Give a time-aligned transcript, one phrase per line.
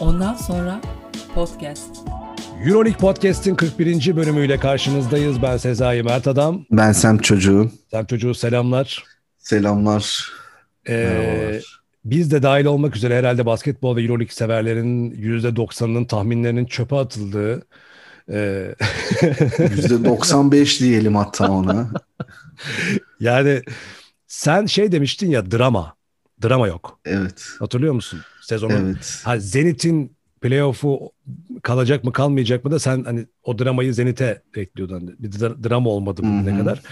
[0.00, 0.80] Ondan sonra
[1.34, 1.96] podcast.
[2.66, 4.16] Euroleague Podcast'in 41.
[4.16, 5.42] bölümüyle karşınızdayız.
[5.42, 6.64] Ben Sezai Mert Adam.
[6.70, 7.70] Ben Sem Çocuğu.
[7.90, 9.04] Sem Çocuğu selamlar.
[9.38, 10.32] Selamlar.
[10.88, 11.60] Ee,
[12.04, 17.66] biz de dahil olmak üzere herhalde basketbol ve Euroleague severlerin %90'ının tahminlerinin çöpe atıldığı
[18.32, 18.36] e...
[19.20, 21.90] %95 diyelim hatta ona.
[23.20, 23.62] yani
[24.26, 25.97] sen şey demiştin ya drama.
[26.42, 27.00] Drama yok.
[27.04, 27.48] Evet.
[27.58, 28.20] Hatırlıyor musun?
[28.42, 28.74] Sezonun.
[28.74, 29.20] Evet.
[29.24, 31.12] Ha, Zenit'in playoff'u
[31.62, 35.16] kalacak mı kalmayacak mı da sen hani o dramayı Zenit'e bekliyordun.
[35.18, 36.82] Bir drama olmadı bugüne kadar.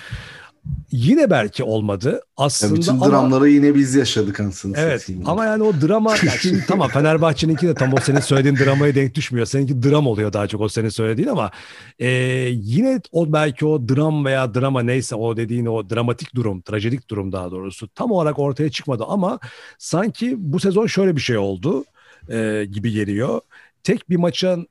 [0.93, 2.21] Yine belki olmadı.
[2.37, 4.81] Aslında ya bütün ama, dramları yine biz yaşadık aslında.
[4.81, 8.95] Evet ama yani o drama yani şimdi tamam Fenerbahçe'ninki de tam o senin söylediğin dramaya
[8.95, 9.47] denk düşmüyor.
[9.47, 11.51] Seninki dram oluyor daha çok o senin söylediğin ama
[11.99, 12.09] e,
[12.51, 17.33] yine o belki o dram veya drama neyse o dediğin o dramatik durum, trajedik durum
[17.33, 19.39] daha doğrusu tam olarak ortaya çıkmadı ama
[19.79, 21.85] sanki bu sezon şöyle bir şey oldu
[22.31, 23.41] e, gibi geliyor.
[23.83, 24.69] Tek bir maçın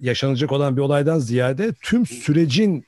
[0.00, 2.84] yaşanacak olan bir olaydan ziyade tüm sürecin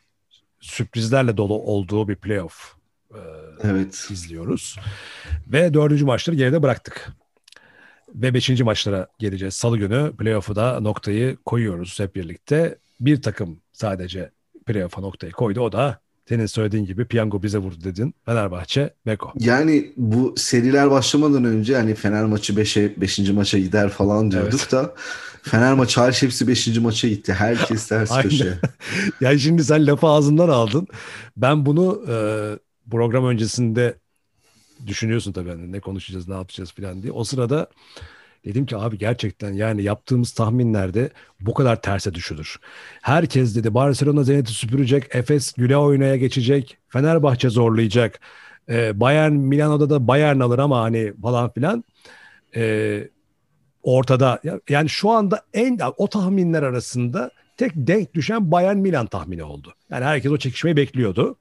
[0.60, 2.74] sürprizlerle dolu olduğu bir playoff
[3.14, 3.20] e,
[3.62, 4.08] evet.
[4.10, 4.76] izliyoruz.
[5.46, 7.12] Ve dördüncü maçları geride bıraktık.
[8.14, 9.54] Ve beşinci maçlara geleceğiz.
[9.54, 12.78] Salı günü playoff'u da noktayı koyuyoruz hep birlikte.
[13.00, 14.30] Bir takım sadece
[14.66, 15.60] playoff'a noktayı koydu.
[15.60, 18.14] O da senin söylediğin gibi piyango bize vurdu dedin.
[18.26, 19.32] Fenerbahçe, Beko.
[19.38, 23.18] Yani bu seriler başlamadan önce hani Fener maçı 5'e 5.
[23.18, 24.72] maça gider falan diyorduk evet.
[24.72, 24.94] da
[25.42, 26.78] Fener maçı hariç hepsi 5.
[26.78, 27.32] maça gitti.
[27.32, 28.58] Herkes ters köşe.
[29.20, 30.86] yani şimdi sen lafı ağzından aldın.
[31.36, 32.14] Ben bunu e,
[32.90, 33.94] program öncesinde
[34.86, 37.12] düşünüyorsun tabii hani ne konuşacağız, ne yapacağız falan diye.
[37.12, 37.66] O sırada
[38.44, 42.56] Dedim ki abi gerçekten yani yaptığımız tahminlerde bu kadar terse düşülür.
[43.02, 48.20] Herkes dedi Barcelona Zenit'i süpürecek, Efes güle oynaya geçecek, Fenerbahçe zorlayacak.
[48.68, 51.84] Ee, Bayern Milano'da da Bayern alır ama hani falan filan.
[52.56, 53.08] Ee,
[53.82, 59.74] ortada yani şu anda en o tahminler arasında tek denk düşen Bayern Milan tahmini oldu.
[59.90, 61.36] Yani herkes o çekişmeyi bekliyordu.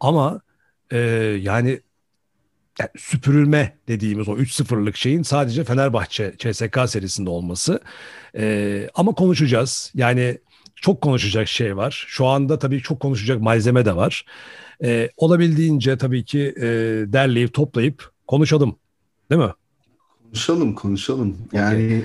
[0.00, 0.40] Ama
[0.90, 0.98] e,
[1.42, 1.80] yani
[2.80, 7.80] yani süpürülme dediğimiz o 3-0'lık şeyin sadece Fenerbahçe CSK serisinde olması.
[8.36, 9.92] Ee, ama konuşacağız.
[9.94, 10.38] Yani
[10.76, 12.04] çok konuşacak şey var.
[12.08, 14.24] Şu anda tabii çok konuşacak malzeme de var.
[14.84, 16.62] Ee, olabildiğince tabii ki e,
[17.12, 18.78] derleyip toplayıp konuşalım.
[19.30, 19.52] Değil mi?
[20.32, 21.36] Konuşalım konuşalım.
[21.52, 22.04] Yani okay.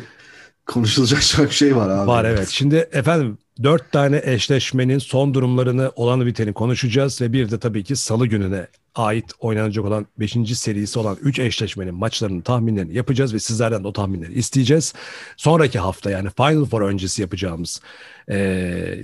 [0.66, 2.08] konuşulacak çok şey var abi.
[2.08, 2.50] Var evet.
[2.50, 7.96] Şimdi efendim dört tane eşleşmenin son durumlarını olanı biteni konuşacağız ve bir de tabii ki
[7.96, 10.32] salı gününe ait oynanacak olan 5.
[10.58, 14.94] serisi olan 3 eşleşmenin maçlarının tahminlerini yapacağız ve sizlerden de o tahminleri isteyeceğiz.
[15.38, 17.82] Sonraki hafta yani Final Four öncesi yapacağımız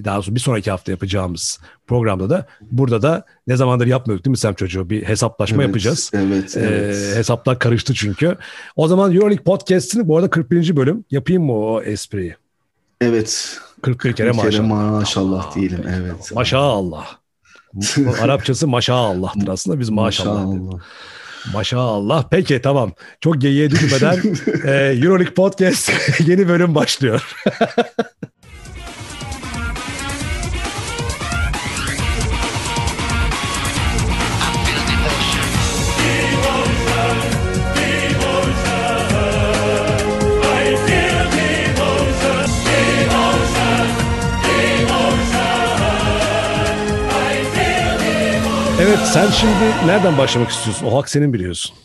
[0.04, 4.38] daha sonra bir sonraki hafta yapacağımız programda da burada da ne zamandır yapmıyorduk değil mi
[4.38, 4.90] Sem çocuğu?
[4.90, 6.12] Bir hesaplaşma evet, yapacağız.
[6.14, 6.96] Evet, evet.
[6.96, 8.38] Ee, hesaplar karıştı çünkü.
[8.76, 10.76] O zaman Euroleague Podcast'ini bu arada 41.
[10.76, 12.36] bölüm yapayım mı o espriyi?
[13.02, 13.60] Evet.
[13.84, 14.52] 41 kere maşallah.
[14.52, 15.86] kere maşallah diyelim.
[15.88, 16.32] Evet.
[16.36, 17.08] Maşallah.
[18.22, 20.80] Arapçası maşallah'tır aslında biz maşallah, maşallah.
[21.54, 22.26] Maşallah.
[22.32, 22.92] Peki tamam.
[23.22, 24.18] Çok geyiğe düşmeden
[24.66, 25.92] e, Euroleague Podcast
[26.28, 27.36] yeni bölüm başlıyor.
[48.84, 49.54] Evet sen şimdi
[49.86, 50.86] nereden başlamak istiyorsun?
[50.86, 51.76] O hak senin biliyorsun.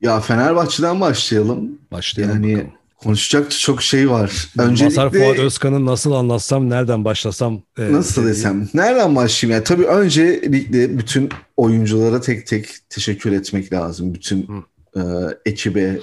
[0.00, 1.78] Ya Fenerbahçe'den başlayalım.
[1.92, 2.72] Başlayalım yani bakalım.
[2.96, 4.48] konuşacak çok şey var.
[4.58, 7.62] Öncelikle Mazhar Fuat Özkan'ı nasıl anlatsam, nereden başlasam?
[7.78, 8.68] E, nasıl desem?
[8.74, 9.54] Nereden başlayayım?
[9.56, 14.14] Yani tabii öncelikle bütün oyunculara tek tek teşekkür etmek lazım.
[14.14, 14.64] Bütün
[14.96, 15.00] e,
[15.46, 16.00] ekibe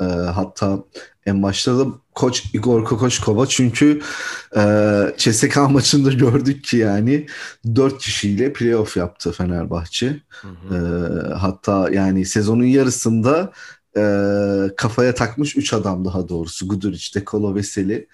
[0.00, 0.04] e,
[0.34, 0.78] hatta
[1.28, 4.00] en başta da koç Igor Kokoşkova çünkü
[4.56, 4.62] e,
[5.16, 7.26] CSK maçında gördük ki yani
[7.76, 10.20] dört kişiyle playoff yaptı Fenerbahçe.
[10.28, 10.74] Hı hı.
[10.74, 13.52] E, hatta yani sezonun yarısında
[13.98, 16.68] e, kafaya takmış 3 adam daha doğrusu.
[16.68, 18.08] Guduric, Dekolo, Veseli.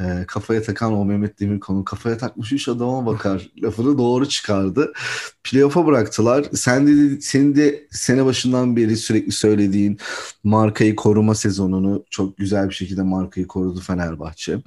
[0.00, 4.92] E, kafaya takan o Mehmet Demirkol'un kafaya takmış 3 adama bakar lafını doğru çıkardı.
[5.44, 6.46] Playoff'a bıraktılar.
[6.54, 9.98] Sen de senin de sene başından beri sürekli söylediğin
[10.44, 14.58] markayı koruma sezonunu çok güzel bir şekilde markayı korudu Fenerbahçe.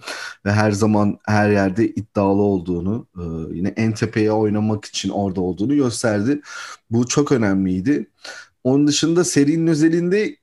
[0.45, 3.23] Ve her zaman her yerde iddialı olduğunu, e,
[3.55, 6.41] yine en tepeye oynamak için orada olduğunu gösterdi.
[6.89, 8.09] Bu çok önemliydi.
[8.63, 10.35] Onun dışında serinin özelinde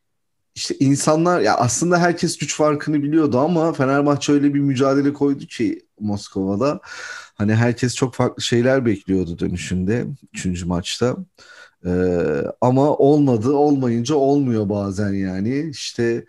[0.54, 5.82] işte insanlar ya aslında herkes güç farkını biliyordu ama Fenerbahçe öyle bir mücadele koydu ki
[6.00, 6.80] Moskova'da.
[7.34, 10.06] Hani herkes çok farklı şeyler bekliyordu dönüşünde.
[10.32, 11.16] Üçüncü maçta.
[11.86, 11.90] Ee,
[12.60, 13.52] ama olmadı.
[13.52, 15.70] Olmayınca olmuyor bazen yani.
[15.70, 16.24] İşte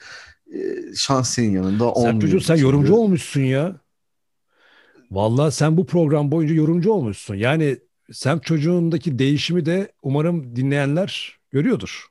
[0.54, 0.60] e,
[0.96, 2.14] şans senin yanında olmuyor.
[2.14, 3.76] Sen çocuğum sen yorumcu olmuşsun ya.
[5.12, 7.36] Vallahi sen bu program boyunca yorumcu olmuşsun.
[7.36, 7.78] Yani
[8.12, 12.11] sen çocuğundaki değişimi de umarım dinleyenler görüyordur.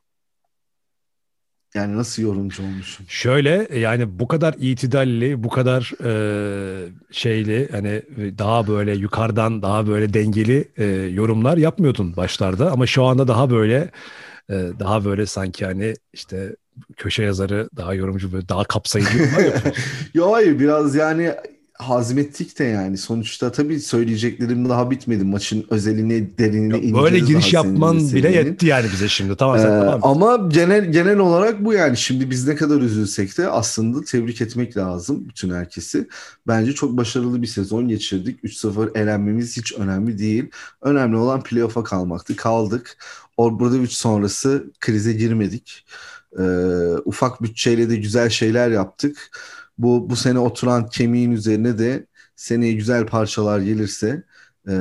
[1.74, 3.06] Yani nasıl yorumcu olmuşum?
[3.08, 6.12] Şöyle yani bu kadar itidalli, bu kadar e,
[7.10, 8.02] şeyli hani
[8.38, 13.90] daha böyle yukarıdan daha böyle dengeli e, yorumlar yapmıyordun başlarda ama şu anda daha böyle
[14.50, 16.56] e, daha böyle sanki hani işte
[16.96, 19.82] köşe yazarı, daha yorumcu böyle daha kapsayıcı yorumlar yapıyorsun.
[20.14, 21.34] Yo hayır biraz yani
[21.80, 22.98] hazmettik de yani.
[22.98, 25.24] Sonuçta tabii söyleyeceklerim daha bitmedi.
[25.24, 28.32] Maçın özeline, derinine ineceğiz Böyle giriş senin yapman bile sevdiğinin.
[28.46, 29.36] yetti yani bize şimdi.
[29.36, 30.00] Tamam sen Ee, tamam.
[30.02, 31.96] ama genel genel olarak bu yani.
[31.96, 36.08] Şimdi biz ne kadar üzülsek de aslında tebrik etmek lazım bütün herkesi.
[36.46, 38.44] Bence çok başarılı bir sezon geçirdik.
[38.44, 40.50] 3-0 elenmemiz hiç önemli değil.
[40.82, 42.36] Önemli olan playoff'a kalmaktı.
[42.36, 42.96] Kaldık.
[43.36, 45.84] Obradoviç sonrası krize girmedik.
[46.38, 46.42] Ee,
[47.04, 49.30] ufak bütçeyle de güzel şeyler yaptık.
[49.82, 52.06] Bu bu sene oturan kemiğin üzerine de
[52.36, 54.22] seneye güzel parçalar gelirse
[54.68, 54.74] e,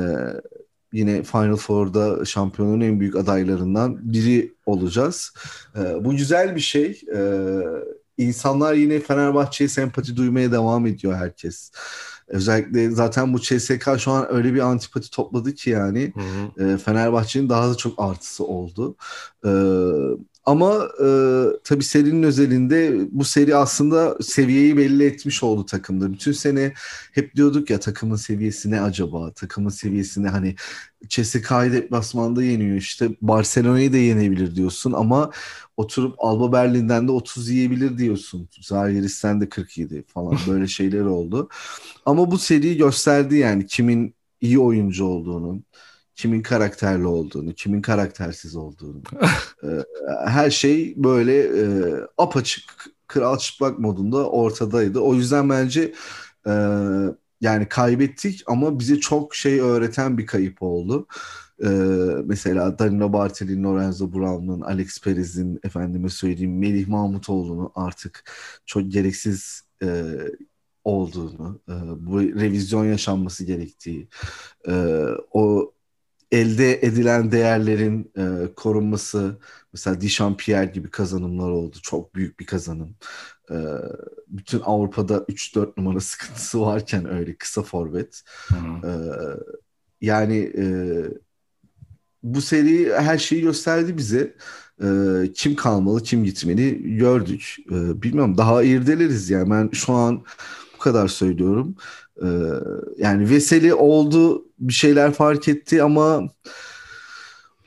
[0.92, 5.32] yine Final Four'da şampiyonun en büyük adaylarından biri olacağız.
[5.76, 7.00] E, bu güzel bir şey.
[7.14, 7.20] E,
[8.18, 11.70] insanlar yine Fenerbahçe'ye sempati duymaya devam ediyor herkes.
[12.28, 16.72] Özellikle zaten bu CSK şu an öyle bir antipati topladı ki yani Hı hı.
[16.72, 18.96] e, Fenerbahçe'nin daha da çok artısı oldu.
[19.44, 19.50] E,
[20.44, 21.08] ama e,
[21.64, 26.12] tabii serinin özelinde bu seri aslında seviyeyi belli etmiş oldu takımda.
[26.12, 26.72] Bütün sene
[27.12, 29.32] hep diyorduk ya takımın seviyesi ne acaba?
[29.32, 30.28] Takımın seviyesi ne?
[30.28, 30.54] Hani
[31.08, 35.30] CSK'yı deplasmanda yeniyor işte Barcelona'yı da yenebilir diyorsun ama
[35.76, 38.48] oturup Alba Berlin'den de 30 yiyebilir diyorsun.
[38.60, 41.48] Zalgiris'ten de 47 falan böyle şeyler oldu.
[42.06, 45.62] Ama bu seri gösterdi yani kimin iyi oyuncu olduğunu,
[46.20, 49.02] kimin karakterli olduğunu, kimin karaktersiz olduğunu.
[49.64, 49.84] Ee,
[50.26, 51.64] her şey böyle e,
[52.18, 52.64] apaçık,
[53.06, 55.00] kral çıplak modunda ortadaydı.
[55.00, 55.92] O yüzden bence
[56.46, 56.52] e,
[57.40, 61.06] yani kaybettik ama bize çok şey öğreten bir kayıp oldu.
[61.64, 61.68] Ee,
[62.24, 68.24] mesela Danilo Bartel'in, Lorenzo Brown'un, Alex Perez'in, efendime söyleyeyim Melih Mahmutoğlu'nun artık
[68.66, 70.04] çok gereksiz e,
[70.84, 71.72] olduğunu, e,
[72.06, 74.08] bu revizyon yaşanması gerektiği,
[74.68, 75.72] e, o
[76.32, 79.38] elde edilen değerlerin e, korunması,
[79.72, 81.76] mesela Dişampierre gibi kazanımlar oldu.
[81.82, 82.96] Çok büyük bir kazanım.
[83.50, 83.56] E,
[84.28, 88.22] bütün Avrupa'da 3-4 numara sıkıntısı varken öyle kısa forvet.
[88.84, 88.90] E,
[90.00, 90.64] yani e,
[92.22, 94.36] bu seri her şeyi gösterdi bize.
[94.82, 94.88] E,
[95.34, 97.56] kim kalmalı, kim gitmeli gördük.
[97.70, 99.50] E, bilmiyorum daha irdeleriz yani.
[99.50, 100.24] Ben şu an
[100.74, 101.76] bu kadar söylüyorum.
[102.22, 102.28] E,
[102.98, 106.28] yani Veseli oldu, bir şeyler fark etti ama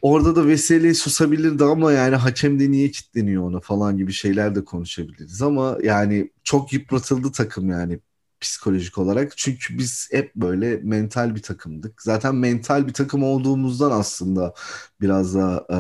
[0.02, 4.66] orada da Veseli susabilirdi ama yani hakem de niye kitleniyor ona falan gibi şeyler de
[4.66, 5.42] konuşabiliriz.
[5.42, 8.00] Ama yani çok yıpratıldı takım yani
[8.42, 9.38] psikolojik olarak.
[9.38, 12.02] Çünkü biz hep böyle mental bir takımdık.
[12.02, 14.54] Zaten mental bir takım olduğumuzdan aslında
[15.02, 15.78] biraz da e,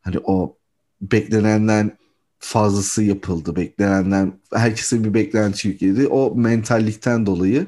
[0.00, 0.56] hani o
[1.00, 1.98] beklenenden
[2.46, 3.56] fazlası yapıldı.
[3.56, 6.06] Beklenenden herkese bir beklenti yükledi.
[6.06, 7.66] O mentallikten dolayı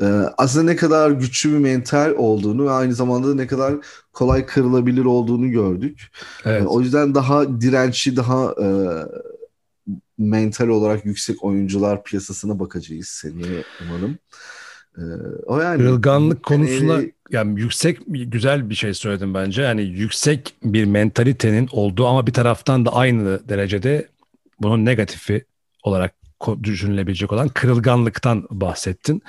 [0.00, 0.04] e,
[0.38, 3.74] aslında ne kadar güçlü bir mental olduğunu ve aynı zamanda ne kadar
[4.12, 6.10] kolay kırılabilir olduğunu gördük.
[6.44, 6.62] Evet.
[6.62, 8.66] E, o yüzden daha dirençli, daha e,
[10.18, 14.18] mental olarak yüksek oyuncular piyasasına bakacağız seneye umarım.
[14.98, 15.02] E,
[15.46, 19.62] o yani Kırılganlık konusunda seneye- yani yüksek güzel bir şey söyledim bence.
[19.62, 24.11] Yani yüksek bir mentalitenin olduğu ama bir taraftan da aynı derecede
[24.62, 25.44] bunun negatifi
[25.82, 26.14] olarak
[26.62, 29.22] düşünülebilecek olan kırılganlıktan bahsettin.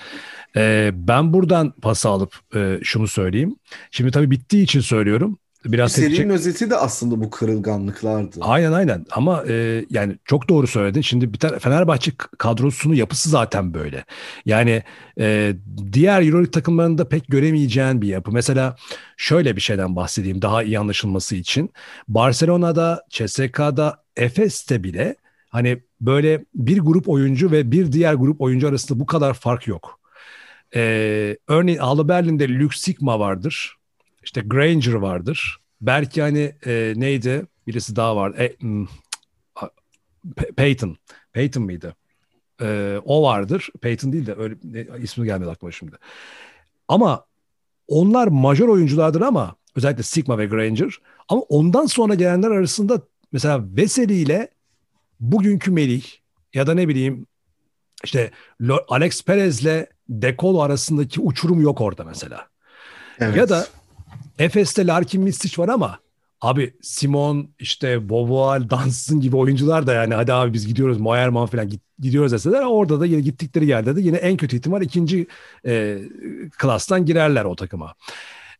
[0.55, 3.55] Ee, ben buradan pas alıp e, şunu söyleyeyim.
[3.91, 5.37] Şimdi tabii bittiği için söylüyorum.
[5.65, 8.39] Biraz tepki serinin özeti de aslında bu kırılganlıklardı.
[8.41, 11.01] Aynen aynen ama e, yani çok doğru söyledin.
[11.01, 14.05] Şimdi bir tane Fenerbahçe kadrosunun yapısı zaten böyle.
[14.45, 14.83] Yani
[15.19, 15.55] e,
[15.93, 18.31] diğer Euroleague takımlarında pek göremeyeceğin bir yapı.
[18.31, 18.75] Mesela
[19.17, 21.73] şöyle bir şeyden bahsedeyim daha iyi anlaşılması için.
[22.07, 25.15] Barcelona'da, CSK'da, Efes'te bile
[25.53, 29.99] hani böyle bir grup oyuncu ve bir diğer grup oyuncu arasında bu kadar fark yok.
[30.75, 30.81] E,
[31.47, 33.75] örneğin Alba Berlin'de Luke Sigma vardır.
[34.23, 35.57] İşte Granger vardır.
[35.81, 37.45] Belki hani e, neydi?
[37.67, 38.33] Birisi daha var.
[38.39, 38.87] E, hmm,
[39.55, 39.69] a-
[40.35, 40.97] Pe- Peyton.
[41.33, 41.95] Peyton mıydı?
[42.61, 43.69] E, o vardır.
[43.81, 45.95] Peyton değil de öyle ne, ismi gelmedi aklıma şimdi.
[46.87, 47.25] Ama
[47.87, 50.99] onlar majör oyunculardır ama özellikle Sigma ve Granger.
[51.29, 54.49] Ama ondan sonra gelenler arasında mesela Veseli ile
[55.31, 56.03] bugünkü Melih
[56.53, 57.25] ya da ne bileyim
[58.03, 58.31] işte
[58.87, 62.47] Alex Perez'le Dekolo arasındaki uçurum yok orada mesela.
[63.19, 63.37] Evet.
[63.37, 63.67] Ya da
[64.39, 65.99] Efes'te Larkin Mistic var ama
[66.41, 71.69] Abi Simon işte Boboal, Dansın gibi oyuncular da yani hadi abi biz gidiyoruz Moerman falan
[71.99, 75.27] gidiyoruz deseler orada da yine gittikleri yerde de yine en kötü ihtimal ikinci
[75.65, 75.99] e,
[76.57, 77.93] klastan girerler o takıma.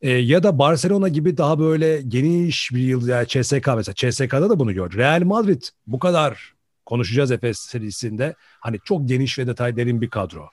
[0.02, 4.60] E, ya da Barcelona gibi daha böyle geniş bir yıl yani CSK mesela CSK'da da
[4.60, 4.98] bunu gördü.
[4.98, 6.53] Real Madrid bu kadar
[6.86, 8.36] konuşacağız Efes serisinde.
[8.60, 10.50] Hani çok geniş ve detay derin bir kadro.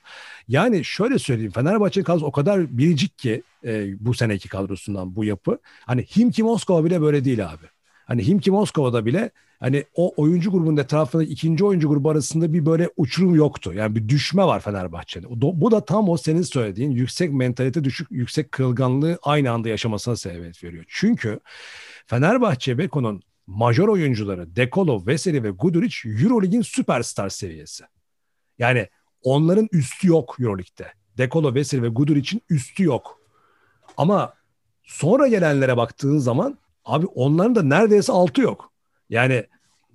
[0.47, 5.57] Yani şöyle söyleyeyim Fenerbahçe kadrosu o kadar biricik ki e, bu seneki kadrosundan bu yapı.
[5.85, 7.65] Hani Himki Moskova bile böyle değil abi.
[8.05, 12.89] Hani Himki Moskova'da bile hani o oyuncu grubunun etrafında ikinci oyuncu grubu arasında bir böyle
[12.97, 13.73] uçurum yoktu.
[13.73, 15.25] Yani bir düşme var Fenerbahçe'de.
[15.29, 20.63] Bu da tam o senin söylediğin yüksek mentalite düşük yüksek kırılganlığı aynı anda yaşamasına sebebiyet
[20.63, 20.85] veriyor.
[20.87, 21.39] Çünkü
[22.07, 27.83] Fenerbahçe Beko'nun major oyuncuları Dekolo, Veseli ve Guduric Eurolig'in süperstar seviyesi.
[28.59, 28.87] Yani
[29.23, 30.87] onların üstü yok Euroleague'de.
[31.17, 33.19] Dekolo, Veseli ve Guduric'in üstü yok.
[33.97, 34.33] Ama
[34.83, 38.71] sonra gelenlere baktığın zaman abi onların da neredeyse altı yok.
[39.09, 39.45] Yani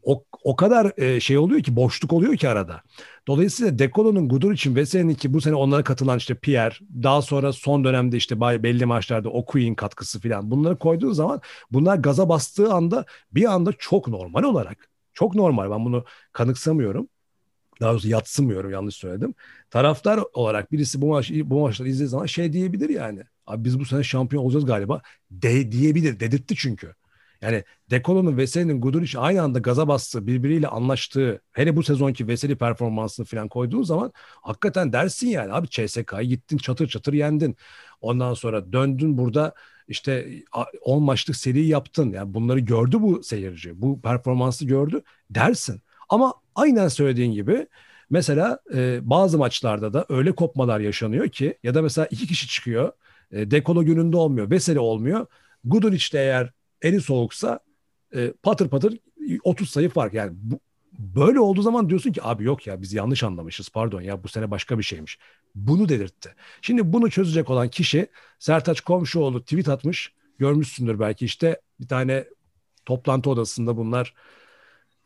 [0.02, 2.82] o, o kadar e, şey oluyor ki boşluk oluyor ki arada.
[3.26, 7.85] Dolayısıyla Dekolo'nun Gudur için Veseli'nin ki bu sene onlara katılan işte Pierre daha sonra son
[7.85, 11.40] dönemde işte belli maçlarda o Queen katkısı falan bunları koyduğun zaman
[11.71, 17.09] bunlar gaza bastığı anda bir anda çok normal olarak çok normal ben bunu kanıksamıyorum.
[17.80, 19.35] Daha doğrusu yatsımıyorum yanlış söyledim.
[19.71, 23.23] Taraftar olarak birisi bu maç bu maçları izlediği zaman şey diyebilir yani.
[23.47, 25.00] Abi biz bu sene şampiyon olacağız galiba.
[25.30, 26.21] De diyebilir.
[26.21, 26.95] Dedirtti çünkü.
[27.43, 33.26] Yani Dekolo'nun Veseli'nin Guduric aynı anda gaza bastığı, birbiriyle anlaştığı, hele bu sezonki Veseli performansını
[33.26, 34.12] falan koyduğun zaman
[34.43, 35.52] hakikaten dersin yani.
[35.52, 37.57] Abi CSK'yı gittin çatır çatır yendin.
[38.00, 39.55] Ondan sonra döndün burada
[39.88, 40.43] işte
[40.83, 42.12] 10 maçlık seri yaptın.
[42.12, 43.83] Yani bunları gördü bu seyirci.
[43.83, 45.83] Bu performansı gördü dersin.
[46.09, 47.66] Ama aynen söylediğin gibi
[48.11, 52.93] mesela e, bazı maçlarda da öyle kopmalar yaşanıyor ki ya da mesela iki kişi çıkıyor.
[53.33, 54.50] E, Dekolo gününde olmuyor.
[54.50, 55.26] Veseli olmuyor.
[55.64, 56.52] Guduric de eğer
[56.87, 57.61] eli soğuksa
[58.14, 58.99] e, patır patır
[59.45, 60.14] 30 sayı fark.
[60.14, 60.61] Yani bu,
[60.99, 64.50] böyle olduğu zaman diyorsun ki abi yok ya biz yanlış anlamışız pardon ya bu sene
[64.50, 65.19] başka bir şeymiş.
[65.55, 66.35] Bunu dedirtti.
[66.62, 68.07] Şimdi bunu çözecek olan kişi
[68.38, 70.12] Sertaç Komşuoğlu tweet atmış.
[70.38, 72.25] Görmüşsündür belki işte bir tane
[72.87, 74.14] toplantı odasında bunlar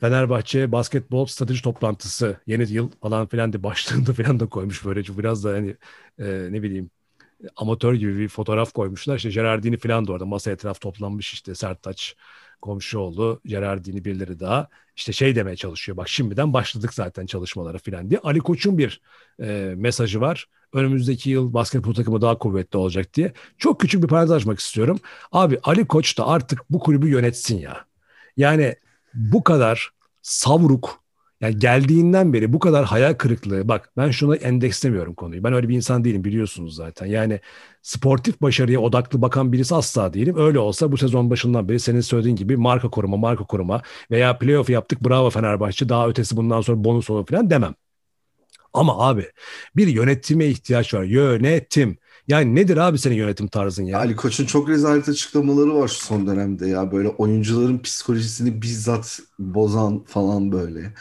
[0.00, 5.44] Fenerbahçe basketbol strateji toplantısı yeni yıl falan filan de başlığında filan da koymuş böylece biraz
[5.44, 5.76] da hani
[6.18, 6.90] e, ne bileyim
[7.56, 9.16] amatör gibi bir fotoğraf koymuşlar.
[9.16, 12.16] İşte Gerardini falan da orada masa etraf toplanmış işte Sertaç
[12.62, 15.96] Komşuoğlu, Gerardini birileri daha işte şey demeye çalışıyor.
[15.96, 18.20] Bak şimdiden başladık zaten çalışmalara falan diye.
[18.20, 19.00] Ali Koç'un bir
[19.42, 20.46] e, mesajı var.
[20.72, 23.32] Önümüzdeki yıl basketbol takımı daha kuvvetli olacak diye.
[23.58, 25.00] Çok küçük bir parantez açmak istiyorum.
[25.32, 27.84] Abi Ali Koç da artık bu kulübü yönetsin ya.
[28.36, 28.76] Yani
[29.14, 29.90] bu kadar
[30.22, 31.02] savruk,
[31.40, 35.44] yani geldiğinden beri bu kadar hayal kırıklığı bak ben şuna endekslemiyorum konuyu.
[35.44, 37.06] Ben öyle bir insan değilim biliyorsunuz zaten.
[37.06, 37.40] Yani
[37.82, 40.36] sportif başarıya odaklı bakan birisi asla değilim.
[40.38, 44.70] Öyle olsa bu sezon başından beri senin söylediğin gibi marka koruma, marka koruma veya playoff
[44.70, 47.74] yaptık bravo Fenerbahçe daha ötesi bundan sonra bonus olur falan demem.
[48.72, 49.26] Ama abi
[49.76, 51.02] bir yönetime ihtiyaç var.
[51.02, 51.98] Yönetim.
[52.28, 53.98] Yani nedir abi senin yönetim tarzın ya?
[53.98, 56.92] Ali Koç'un çok rezalet açıklamaları var şu son dönemde ya.
[56.92, 60.92] Böyle oyuncuların psikolojisini bizzat bozan falan böyle.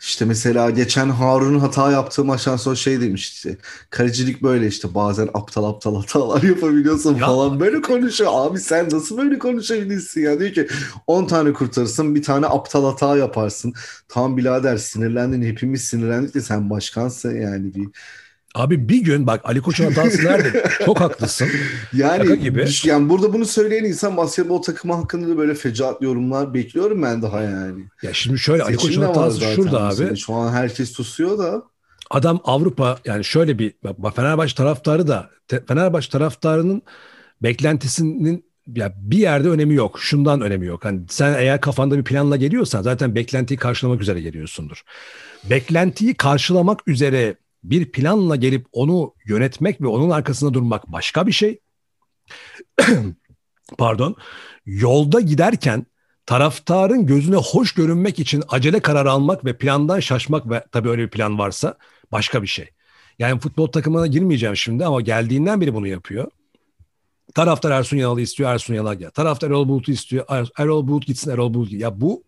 [0.00, 3.58] İşte mesela geçen Harun'un hata yaptığı maçtan sonra şey demişti.
[3.90, 7.26] Kalecilik böyle işte bazen aptal aptal hatalar yapabiliyorsun ya.
[7.26, 8.30] falan böyle konuşuyor.
[8.34, 10.40] Abi sen nasıl böyle konuşabilirsin ya?
[10.40, 10.66] Diyor ki
[11.06, 13.74] 10 tane kurtarırsın bir tane aptal hata yaparsın.
[14.08, 17.88] Tamam birader sinirlendin hepimiz sinirlendik de sen başkansın yani bir
[18.54, 20.64] Abi bir gün bak Ali Koç'un hatası nerede?
[20.84, 21.48] Çok haklısın.
[21.92, 22.66] Yani gibi.
[22.84, 27.42] yani burada bunu söyleyen insan basketbol takımı hakkında da böyle fecaat yorumlar bekliyorum ben daha
[27.42, 27.84] yani.
[28.02, 30.16] Ya şimdi şöyle Ali Koç'un hatası şurada abi.
[30.16, 31.62] Şu an herkes tusuyor da.
[32.10, 33.74] Adam Avrupa yani şöyle bir
[34.16, 35.30] Fenerbahçe taraftarı da
[35.68, 36.82] Fenerbahçe taraftarının
[37.42, 38.44] beklentisinin
[38.76, 39.98] ya bir yerde önemi yok.
[40.00, 40.84] Şundan önemi yok.
[40.84, 44.82] Hani sen eğer kafanda bir planla geliyorsan zaten beklentiyi karşılamak üzere geliyorsundur.
[45.50, 51.60] Beklentiyi karşılamak üzere bir planla gelip onu yönetmek ve onun arkasında durmak başka bir şey.
[53.78, 54.16] Pardon.
[54.66, 55.86] Yolda giderken
[56.26, 61.10] taraftarın gözüne hoş görünmek için acele karar almak ve plandan şaşmak ve tabii öyle bir
[61.10, 61.76] plan varsa
[62.12, 62.70] başka bir şey.
[63.18, 66.30] Yani futbol takımına girmeyeceğim şimdi ama geldiğinden beri bunu yapıyor.
[67.34, 69.10] Taraftar Ersun Yanal'ı istiyor, Ersun Yanal gel.
[69.10, 71.72] Taraftar Erol Bulut'u istiyor, er-, Erol Bulut gitsin, Erol Bulut.
[71.72, 72.24] Ya bu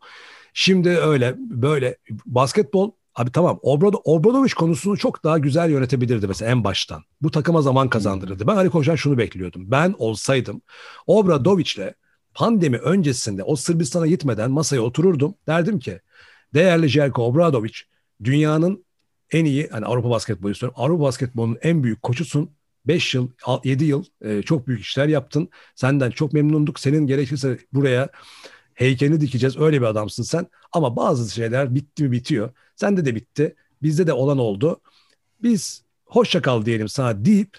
[0.55, 6.64] şimdi öyle böyle basketbol Abi tamam Obrado, Obradoviç konusunu çok daha güzel yönetebilirdi mesela en
[6.64, 7.02] baştan.
[7.23, 8.47] Bu takıma zaman kazandırırdı.
[8.47, 9.71] Ben Ali Koç'tan şunu bekliyordum.
[9.71, 10.62] Ben olsaydım
[11.06, 11.94] Obradoviç'le
[12.35, 15.35] pandemi öncesinde o Sırbistan'a gitmeden masaya otururdum.
[15.47, 16.00] Derdim ki
[16.54, 17.87] değerli Jelko Obradoviç
[18.25, 18.85] dünyanın
[19.33, 20.76] en iyi hani Avrupa basketbolu istiyorum.
[20.78, 22.50] Avrupa basketbolunun en büyük koçusun.
[22.87, 23.28] 5 yıl,
[23.64, 25.49] 7 yıl e, çok büyük işler yaptın.
[25.75, 26.80] Senden çok memnunduk.
[26.80, 28.09] Senin gerekirse buraya
[28.75, 29.57] heykelini dikeceğiz.
[29.57, 30.47] Öyle bir adamsın sen.
[30.73, 32.50] Ama bazı şeyler bitti mi bitiyor.
[32.76, 33.57] Sende de bitti.
[33.83, 34.81] Bizde de olan oldu.
[35.43, 37.59] Biz hoşça kal diyelim sana deyip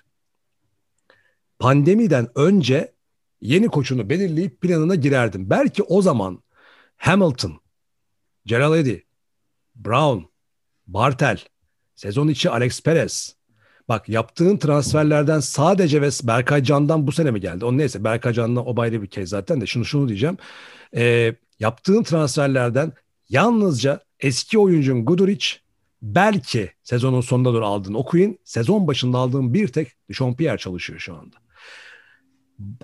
[1.59, 2.93] pandemiden önce
[3.41, 5.49] yeni koçunu belirleyip planına girerdim.
[5.49, 6.43] Belki o zaman
[6.97, 7.61] Hamilton,
[8.45, 8.97] Gerald Eddy,
[9.75, 10.19] Brown,
[10.87, 11.39] Bartel,
[11.95, 13.35] sezon içi Alex Perez.
[13.89, 17.65] Bak yaptığın transferlerden sadece ve Berkay Can'dan bu sene mi geldi?
[17.65, 20.37] O neyse Berkay Can'dan o bayrağı bir kez zaten de şunu şunu diyeceğim.
[20.95, 22.93] Ee, yaptığın transferlerden
[23.29, 25.47] yalnızca eski oyuncun Guduric
[26.01, 31.35] belki sezonun sonunda doğru aldığın Okuyun sezon başında aldığın bir tek Jean-Pierre çalışıyor şu anda.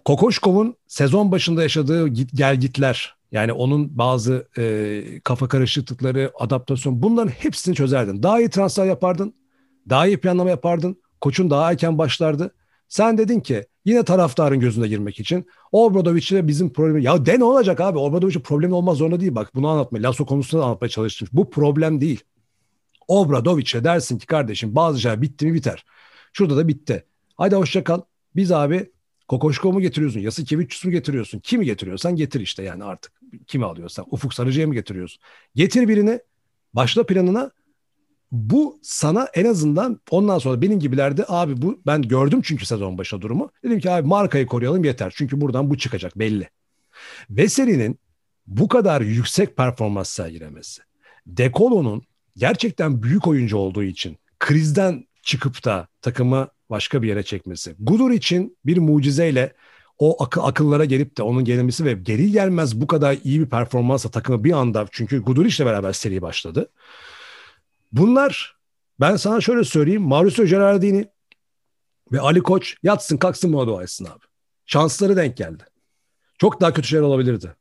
[0.06, 7.30] Kokoşkov'un sezon başında yaşadığı git, gel gitler yani onun bazı e, kafa karışıklıkları, adaptasyon bunların
[7.30, 8.24] hepsini çözerdin.
[8.24, 9.34] Daha iyi transfer yapardın.
[9.90, 10.98] Daha iyi planlama yapardın.
[11.22, 12.54] Koçun daha erken başlardı.
[12.90, 17.44] Sen dedin ki yine taraftarın gözüne girmek için Obradoviç ile bizim problemi ya de ne
[17.44, 21.28] olacak abi Obradoviç'in problemi olmaz zorunda değil bak bunu anlatma Lasso konusunda anlatmaya çalıştım.
[21.34, 22.24] Bu problem değil.
[23.08, 25.86] Obradoviç'e dersin ki kardeşim bazı şeyler bitti mi biter.
[26.34, 27.06] Şurada da bitti.
[27.38, 28.02] Haydi hoşça kal.
[28.36, 28.92] Biz abi
[29.28, 30.20] Kokoşko mu getiriyorsun?
[30.20, 31.40] Yasikevicius mu getiriyorsun?
[31.40, 33.22] Kimi getiriyorsan getir işte yani artık.
[33.48, 34.06] Kimi alıyorsan.
[34.12, 35.22] Ufuk Sarıcı'ya mı getiriyorsun?
[35.56, 36.20] Getir birini.
[36.74, 37.52] Başla planına.
[38.32, 43.22] Bu sana en azından ondan sonra benim gibilerde abi bu ben gördüm çünkü sezon başında
[43.22, 43.52] durumu.
[43.64, 45.14] Dedim ki abi markayı koruyalım yeter.
[45.16, 46.50] Çünkü buradan bu çıkacak belli.
[47.30, 48.00] Veseli'nin
[48.48, 50.82] bu kadar yüksek performans sergilemesi.
[51.28, 52.02] Dekolo'nun
[52.38, 57.76] gerçekten büyük oyuncu olduğu için krizden çıkıp da takımı başka bir yere çekmesi.
[57.80, 59.54] Gudur için bir mucizeyle
[60.00, 64.12] o akı, akıllara gelip de onun gelmesi ve geri gelmez bu kadar iyi bir performansla
[64.12, 66.70] takımı bir anda çünkü Guduric ile beraber seri başladı.
[67.92, 68.56] Bunlar
[69.00, 71.08] ben sana şöyle söyleyeyim Mauricio Gerardini
[72.12, 74.24] ve Ali Koç yatsın kalksın buna dua etsin abi.
[74.66, 75.64] Şansları denk geldi.
[76.38, 77.56] Çok daha kötü şeyler olabilirdi.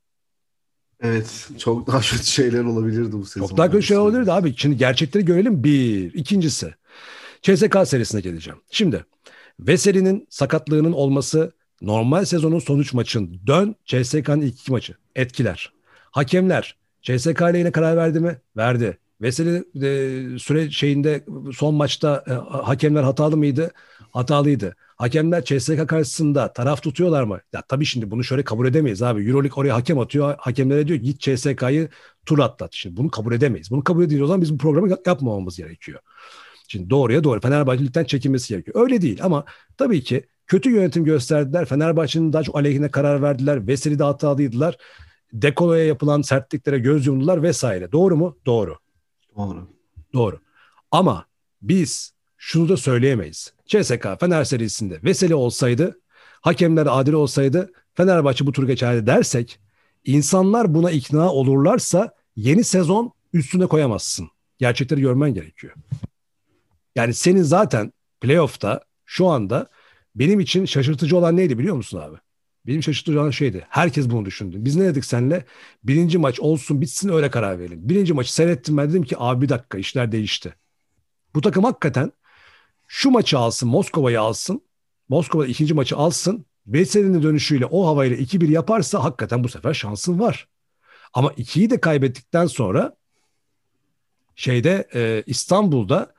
[1.00, 3.46] Evet çok daha kötü şeyler olabilirdi bu sezon.
[3.48, 4.54] Çok daha kötü şeyler olabilirdi abi.
[4.56, 6.14] Şimdi gerçekleri görelim bir.
[6.14, 6.74] İkincisi
[7.42, 8.58] CSK serisine geleceğim.
[8.70, 9.04] Şimdi
[9.60, 15.72] Veseli'nin sakatlığının olması normal sezonun sonuç maçın dön CSK'nın ilk iki maçı etkiler.
[16.10, 18.40] Hakemler CSK ile yine karar verdi mi?
[18.56, 18.98] Verdi.
[19.20, 23.70] Veseli e, süre şeyinde son maçta e, hakemler hatalı mıydı?
[24.12, 24.76] Hatalıydı.
[24.96, 27.40] Hakemler CSK karşısında taraf tutuyorlar mı?
[27.52, 29.28] Ya tabii şimdi bunu şöyle kabul edemeyiz abi.
[29.28, 30.34] Euroleague oraya hakem atıyor.
[30.38, 31.88] Hakemlere diyor git CSK'yı
[32.26, 32.70] tur atlat.
[32.72, 33.70] Şimdi bunu kabul edemeyiz.
[33.70, 36.00] Bunu kabul ediyoruz o zaman biz bu programı yapmamamız gerekiyor.
[36.68, 38.82] Şimdi doğruya doğru Fenerbahçelikten çekinmesi gerekiyor.
[38.82, 39.44] Öyle değil ama
[39.76, 41.64] tabii ki kötü yönetim gösterdiler.
[41.64, 43.66] Fenerbahçe'nin daha çok aleyhine karar verdiler.
[43.66, 44.76] Veseli de hatalıydılar.
[45.32, 47.92] Dekolo'ya yapılan sertliklere göz yumdular vesaire.
[47.92, 48.38] Doğru mu?
[48.46, 48.76] Doğru.
[49.48, 49.68] Doğru.
[50.14, 50.40] Doğru.
[50.90, 51.26] Ama
[51.62, 53.52] biz şunu da söyleyemeyiz.
[53.66, 56.00] CSK Fener serisinde Veseli olsaydı,
[56.40, 59.60] hakemler adil olsaydı Fenerbahçe bu tur geçerdi dersek
[60.04, 64.28] insanlar buna ikna olurlarsa yeni sezon üstüne koyamazsın.
[64.58, 65.74] Gerçekleri görmen gerekiyor.
[66.96, 69.68] Yani senin zaten playoff'ta şu anda
[70.14, 72.16] benim için şaşırtıcı olan neydi biliyor musun abi?
[72.70, 73.66] Benim şaşırtıcı şeydi.
[73.68, 74.56] Herkes bunu düşündü.
[74.58, 75.44] Biz ne dedik senle?
[75.84, 77.88] Birinci maç olsun bitsin öyle karar verelim.
[77.88, 80.54] Birinci maçı seyrettim ben dedim ki abi bir dakika işler değişti.
[81.34, 82.12] Bu takım hakikaten
[82.86, 84.62] şu maçı alsın Moskova'yı alsın.
[85.08, 86.44] Moskova ikinci maçı alsın.
[86.66, 90.48] Veseli'nin dönüşüyle o havayla 2-1 yaparsa hakikaten bu sefer şansın var.
[91.12, 92.96] Ama 2'yi de kaybettikten sonra
[94.34, 96.14] şeyde e, İstanbul'da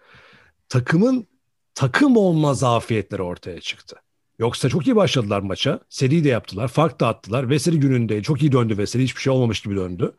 [0.70, 1.28] takımın
[1.74, 4.02] takım olma zafiyetleri ortaya çıktı.
[4.42, 5.80] Yoksa çok iyi başladılar maça.
[5.90, 6.68] Seri de yaptılar.
[6.68, 7.50] Fark da attılar.
[7.50, 9.04] Veseli gününde çok iyi döndü Veseli.
[9.04, 10.12] Hiçbir şey olmamış gibi döndü.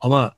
[0.00, 0.32] Ama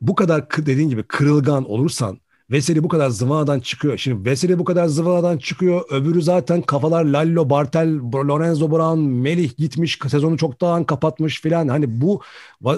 [0.00, 3.98] bu kadar dediğin gibi kırılgan olursan Veseli bu kadar zıvanadan çıkıyor.
[3.98, 5.82] Şimdi Veseli bu kadar zıvanadan çıkıyor.
[5.90, 9.98] Öbürü zaten kafalar Lallo, Bartel, Lorenzo Brown, Melih gitmiş.
[10.08, 11.68] Sezonu çoktan kapatmış filan.
[11.68, 12.22] Hani bu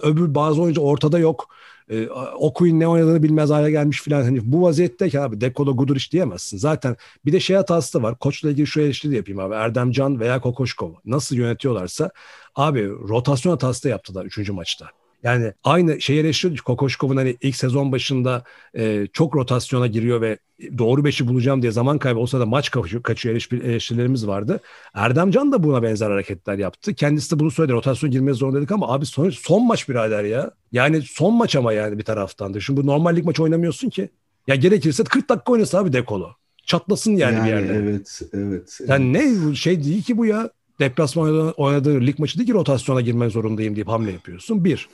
[0.02, 1.48] öbür bazı oyuncu ortada yok
[1.90, 4.22] e, Okuyun ne oynadığını bilmez hale gelmiş filan.
[4.22, 6.58] Hani bu vaziyetteyken abi Dekolo Guduric diyemezsin.
[6.58, 8.18] Zaten bir de şey hatası da var.
[8.18, 9.54] Koçla ilgili şu eleştiri yapayım abi.
[9.54, 12.10] Erdemcan veya Kokoşkov nasıl yönetiyorlarsa
[12.54, 14.50] abi rotasyon hatası da yaptılar 3.
[14.50, 14.86] maçta.
[15.22, 16.58] Yani aynı şey eleştiriyor.
[16.58, 20.38] Kokoşkov'un hani ilk sezon başında e, çok rotasyona giriyor ve
[20.78, 24.60] doğru beşi bulacağım diye zaman kaybı olsa da maç kaçıyor, kaçıyor eleştirilerimiz vardı.
[24.94, 26.94] Erdemcan da buna benzer hareketler yaptı.
[26.94, 27.72] Kendisi de bunu söyledi.
[27.72, 30.50] Rotasyon girmeye zorladık ama abi son, son maç birader ya.
[30.72, 32.60] Yani son maç ama yani bir taraftan da.
[32.60, 34.08] Şimdi bu normal lig maç oynamıyorsun ki.
[34.46, 36.30] Ya gerekirse 40 dakika oynasın abi dekolo.
[36.64, 37.72] Çatlasın yani, yani bir yerde.
[37.74, 38.78] Evet, evet.
[38.88, 39.48] Yani evet.
[39.48, 43.74] ne şey değil ki bu ya deplasman oynadığı, lig maçı değil ki rotasyona girmek zorundayım
[43.74, 44.64] deyip hamle yapıyorsun.
[44.64, 44.88] Bir,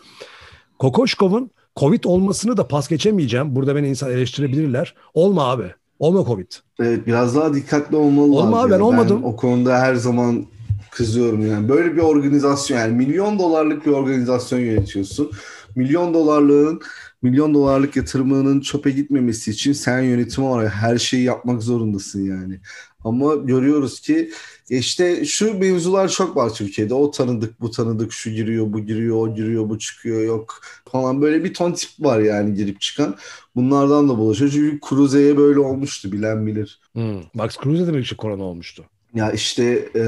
[0.78, 3.56] Kokoşkov'un Covid olmasını da pas geçemeyeceğim.
[3.56, 4.94] Burada beni insan eleştirebilirler.
[5.14, 5.74] Olma abi.
[5.98, 6.52] Olma Covid.
[6.80, 8.36] Evet, biraz daha dikkatli olmalı.
[8.36, 9.24] Olma abi, ben olmadım.
[9.24, 10.46] o konuda her zaman
[10.90, 11.68] kızıyorum yani.
[11.68, 15.30] Böyle bir organizasyon yani milyon dolarlık bir organizasyon yönetiyorsun.
[15.76, 16.80] Milyon dolarlığın
[17.22, 22.60] milyon dolarlık yatırımının çöpe gitmemesi için sen yönetim olarak her şeyi yapmak zorundasın yani.
[23.04, 24.30] Ama görüyoruz ki
[24.70, 26.94] işte şu mevzular çok var Türkiye'de.
[26.94, 30.60] O tanıdık, bu tanıdık, şu giriyor, bu giriyor, o giriyor, bu çıkıyor, yok
[30.92, 31.22] falan.
[31.22, 33.16] Böyle bir ton tip var yani girip çıkan.
[33.56, 34.50] Bunlardan da bulaşıyor.
[34.50, 36.80] Çünkü Cruze'ye böyle olmuştu bilen bilir.
[36.92, 37.20] Hmm.
[37.34, 38.84] Max Cruze'de de bir şey korona olmuştu.
[39.14, 40.00] Ya işte e,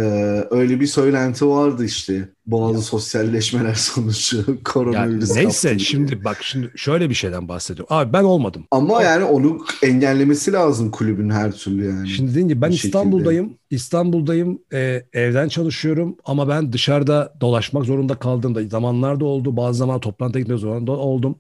[0.51, 2.29] öyle bir söylenti vardı işte.
[2.47, 2.83] Bazı ya.
[2.83, 5.85] sosyalleşmeler sonucu koronavirüs yani Neyse kaptı.
[5.85, 7.97] şimdi bak şimdi şöyle bir şeyden bahsediyorum.
[7.97, 8.65] Abi ben olmadım.
[8.71, 12.09] Ama yani onu engellemesi lazım kulübün her türlü yani.
[12.09, 13.45] Şimdi gibi ben İstanbul'dayım.
[13.47, 13.61] Şekilde.
[13.71, 14.59] İstanbul'dayım.
[14.73, 19.57] E, evden çalışıyorum ama ben dışarıda dolaşmak zorunda kaldığımda zamanlarda oldu.
[19.57, 21.39] Bazı zaman toplantıya gitmek zorunda oldum.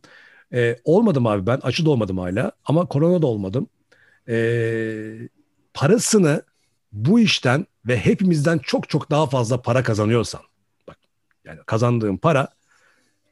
[0.53, 1.59] E, olmadım abi ben.
[1.63, 2.53] Açı da olmadım hala.
[2.65, 3.69] Ama korona da olmadım.
[4.29, 5.29] E,
[5.75, 6.43] parasını
[6.97, 10.41] bu işten ve hepimizden çok çok daha fazla para kazanıyorsan
[10.89, 10.99] bak
[11.45, 12.49] yani kazandığın para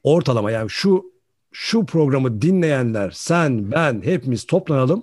[0.03, 1.13] ortalama yani şu
[1.53, 5.03] şu programı dinleyenler sen ben hepimiz toplanalım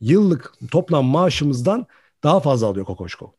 [0.00, 1.86] yıllık toplam maaşımızdan
[2.22, 3.34] daha fazla alıyor Kokoşko.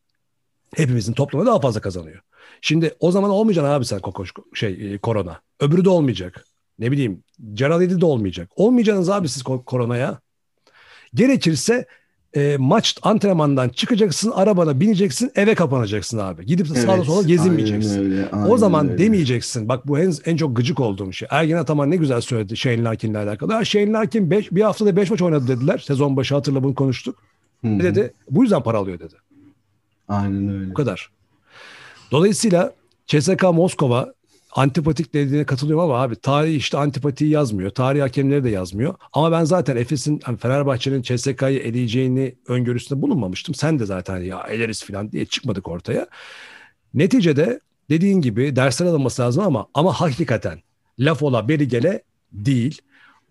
[0.75, 2.21] Hepimizin toplamı daha fazla kazanıyor.
[2.61, 5.41] Şimdi o zaman olmayacak abi sen Kokoşko şey e, korona.
[5.59, 6.45] Öbürü de olmayacak.
[6.79, 7.23] Ne bileyim
[7.53, 8.49] Ceralidi de olmayacak.
[8.55, 10.19] Olmayacaksınız abi siz koronaya.
[11.13, 11.85] Gerekirse
[12.35, 16.45] e, maç antrenmandan çıkacaksın, arabana bineceksin, eve kapanacaksın abi.
[16.45, 18.03] Gidip evet, sağda sola gezinmeyeceksin.
[18.03, 18.97] Öyle, o zaman öyle.
[18.97, 19.69] demeyeceksin.
[19.69, 21.27] Bak bu en, en çok gıcık olduğum şey.
[21.31, 23.53] Ergen Ataman ne güzel söyledi Shane Larkin'le alakalı.
[23.53, 25.77] Ha, Shane Larkin beş, bir haftada 5 maç oynadı dediler.
[25.77, 27.17] Sezon başı hatırla bunu konuştuk.
[27.63, 28.13] Ne dedi?
[28.29, 29.15] Bu yüzden para alıyor dedi.
[30.07, 30.69] Aynen öyle.
[30.69, 31.09] Bu kadar.
[32.11, 32.73] Dolayısıyla
[33.07, 34.13] CSK Moskova
[34.55, 37.69] antipatik dediğine katılıyorum ama abi tarih işte antipatiyi yazmıyor.
[37.69, 38.95] Tarih hakemleri de yazmıyor.
[39.13, 43.55] Ama ben zaten Efes'in hani Fenerbahçe'nin CSK'yı eleyeceğini öngörüsünde bulunmamıştım.
[43.55, 46.07] Sen de zaten ya eleriz falan diye çıkmadık ortaya.
[46.93, 50.59] Neticede dediğin gibi dersler alınması lazım ama ama hakikaten
[50.99, 52.81] laf ola beri gele değil.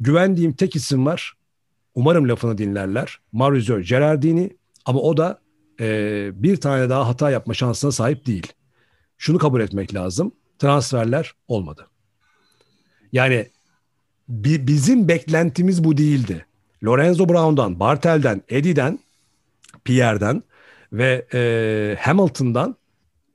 [0.01, 1.33] Güvendiğim tek isim var.
[1.95, 3.19] Umarım lafını dinlerler.
[3.33, 5.41] Mauricio Gerardini ama o da
[5.81, 8.53] e, bir tane daha hata yapma şansına sahip değil.
[9.19, 10.33] Şunu kabul etmek lazım
[10.65, 11.87] transferler olmadı.
[13.13, 13.49] Yani
[14.29, 16.47] bi, bizim beklentimiz bu değildi.
[16.85, 18.99] Lorenzo Brown'dan, Bartel'den, Eddie'den,
[19.85, 20.43] Pierre'den
[20.93, 22.77] ve e, Hamilton'dan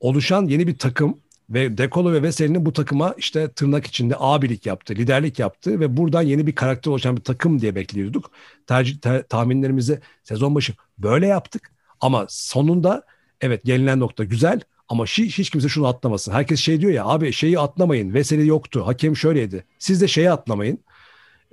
[0.00, 4.94] oluşan yeni bir takım ve Dekolo ve Veseli'nin bu takıma işte tırnak içinde abilik yaptı,
[4.94, 8.30] liderlik yaptı ve buradan yeni bir karakter oluşan bir takım diye bekliyorduk.
[8.66, 13.02] Tercih, ter, tahminlerimizi sezon başı böyle yaptık ama sonunda
[13.40, 16.32] evet gelinen nokta güzel ama hiç, hiç kimse şunu atlamasın.
[16.32, 18.14] Herkes şey diyor ya abi şeyi atlamayın.
[18.14, 18.86] Veseli yoktu.
[18.86, 19.64] Hakem şöyleydi.
[19.78, 20.78] Siz de şeyi atlamayın.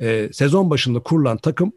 [0.01, 1.73] Ee, sezon başında kurulan takım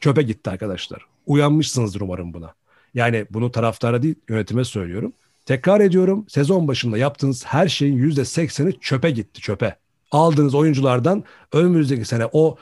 [0.00, 1.06] çöpe gitti arkadaşlar.
[1.26, 2.54] Uyanmışsınızdır umarım buna.
[2.94, 5.12] Yani bunu taraftara değil yönetime söylüyorum.
[5.46, 9.76] Tekrar ediyorum sezon başında yaptığınız her şeyin yüzde sekseni çöpe gitti çöpe.
[10.10, 12.56] Aldığınız oyunculardan önümüzdeki sene o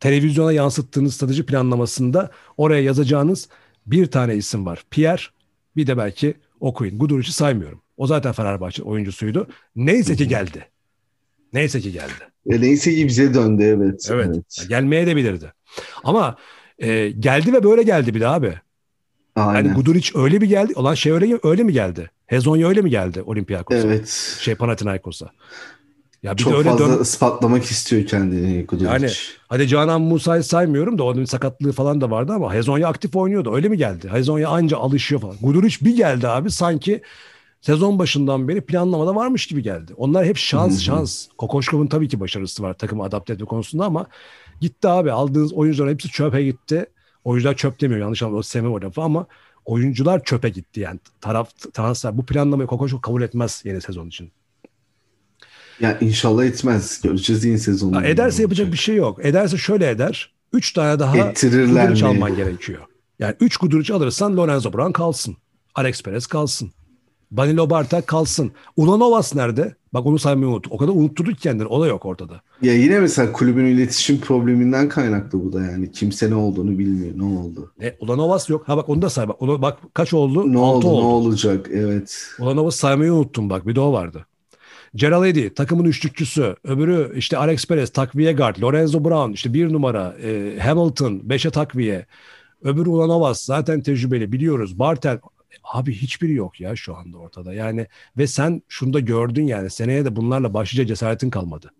[0.00, 3.48] televizyona yansıttığınız strateji planlamasında oraya yazacağınız
[3.86, 4.84] bir tane isim var.
[4.90, 5.22] Pierre
[5.76, 6.98] bir de belki okuyun.
[6.98, 7.82] Guduric'i saymıyorum.
[7.96, 9.48] O zaten Fenerbahçe oyuncusuydu.
[9.76, 10.68] Neyse ki geldi.
[11.52, 12.12] Neyse ki geldi.
[12.46, 14.08] E, neyse ki bize döndü evet.
[14.10, 14.26] Evet.
[14.28, 14.68] evet.
[14.68, 15.52] Gelmeye de bilirdi.
[16.04, 16.36] Ama
[16.78, 18.54] e, geldi ve böyle geldi bir de abi.
[19.36, 19.68] Aynen.
[19.68, 20.72] Yani Guduric öyle bir geldi.
[20.76, 22.10] Olan şey öyle öyle mi geldi?
[22.26, 23.88] Hezonya öyle mi geldi Olympiakos'a?
[23.88, 24.36] Evet.
[24.40, 25.30] Şey Panathinaikos'a.
[26.22, 27.02] Ya bir Çok de öyle fazla dön...
[27.02, 28.90] ispatlamak istiyor kendini Guduric.
[28.90, 29.10] Yani
[29.48, 33.54] hadi Canan Musa'yı saymıyorum da onun sakatlığı falan da vardı ama Hezonya aktif oynuyordu.
[33.54, 34.08] Öyle mi geldi?
[34.08, 35.36] Hezonya anca alışıyor falan.
[35.42, 37.02] Guduric bir geldi abi sanki
[37.60, 39.92] sezon başından beri planlamada varmış gibi geldi.
[39.96, 41.26] Onlar hep şans şans.
[41.38, 44.06] Kokoşkov'un tabii ki başarısı var takımı adapte etme konusunda ama
[44.60, 45.12] gitti abi.
[45.12, 46.86] Aldığınız oyuncuların hepsi çöpe gitti.
[47.24, 48.44] Oyuncular çöp demiyor yanlış anlamadım.
[48.44, 49.26] Sevmem o lafı ama
[49.64, 51.00] oyuncular çöpe gitti yani.
[51.20, 54.32] Taraf transfer bu planlamayı Kokoşkov kabul etmez yeni sezon için.
[55.82, 57.00] Ya inşallah etmez.
[57.02, 58.06] Göreceğiz yeni sezonda.
[58.06, 59.24] Ederse yapacak bir şey yok.
[59.24, 60.32] Ederse şöyle eder.
[60.52, 62.80] Üç tane daha Guduric alman gerekiyor.
[63.18, 65.36] Yani üç Guduric alırsan Lorenzo Brown kalsın.
[65.74, 66.70] Alex Perez kalsın.
[67.36, 68.52] Danilo Bartak kalsın.
[68.76, 69.74] Ulanovas nerede?
[69.94, 70.66] Bak onu saymayı unut.
[70.70, 71.66] O kadar unutturduk kendini.
[71.66, 72.40] O da yok ortada.
[72.62, 75.92] Ya yine mesela kulübün iletişim probleminden kaynaklı bu da yani.
[75.92, 77.12] Kimse ne olduğunu bilmiyor.
[77.16, 77.72] Ne oldu?
[77.82, 78.68] E, Ulanovas yok.
[78.68, 79.28] Ha bak onu da say.
[79.28, 80.52] Bak, onu, bak kaç oldu?
[80.52, 81.02] Ne oldu, oldu?
[81.02, 81.68] Ne olacak?
[81.72, 82.26] Evet.
[82.38, 83.66] Ulanovas saymayı unuttum bak.
[83.66, 84.26] Bir de o vardı.
[84.94, 86.56] Gerald Eddy takımın üçlükçüsü.
[86.64, 88.62] Öbürü işte Alex Perez takviye guard.
[88.62, 90.16] Lorenzo Brown işte bir numara.
[90.22, 92.06] E, Hamilton beşe takviye.
[92.62, 94.78] Öbürü Ulanovas zaten tecrübeli biliyoruz.
[94.78, 95.18] Bartel
[95.64, 97.54] Abi hiçbiri yok ya şu anda ortada.
[97.54, 97.86] Yani
[98.18, 101.70] ve sen şunu da gördün yani seneye de bunlarla başlıca cesaretin kalmadı.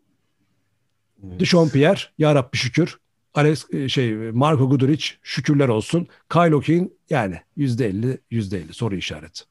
[1.27, 1.41] Evet.
[1.41, 2.99] Dishon Pierre ya Rabbi şükür
[3.35, 6.07] Alex e, şey Marco Guduric şükürler olsun.
[6.31, 9.45] Kyle O'Keefe yani %50 %50 soru işareti.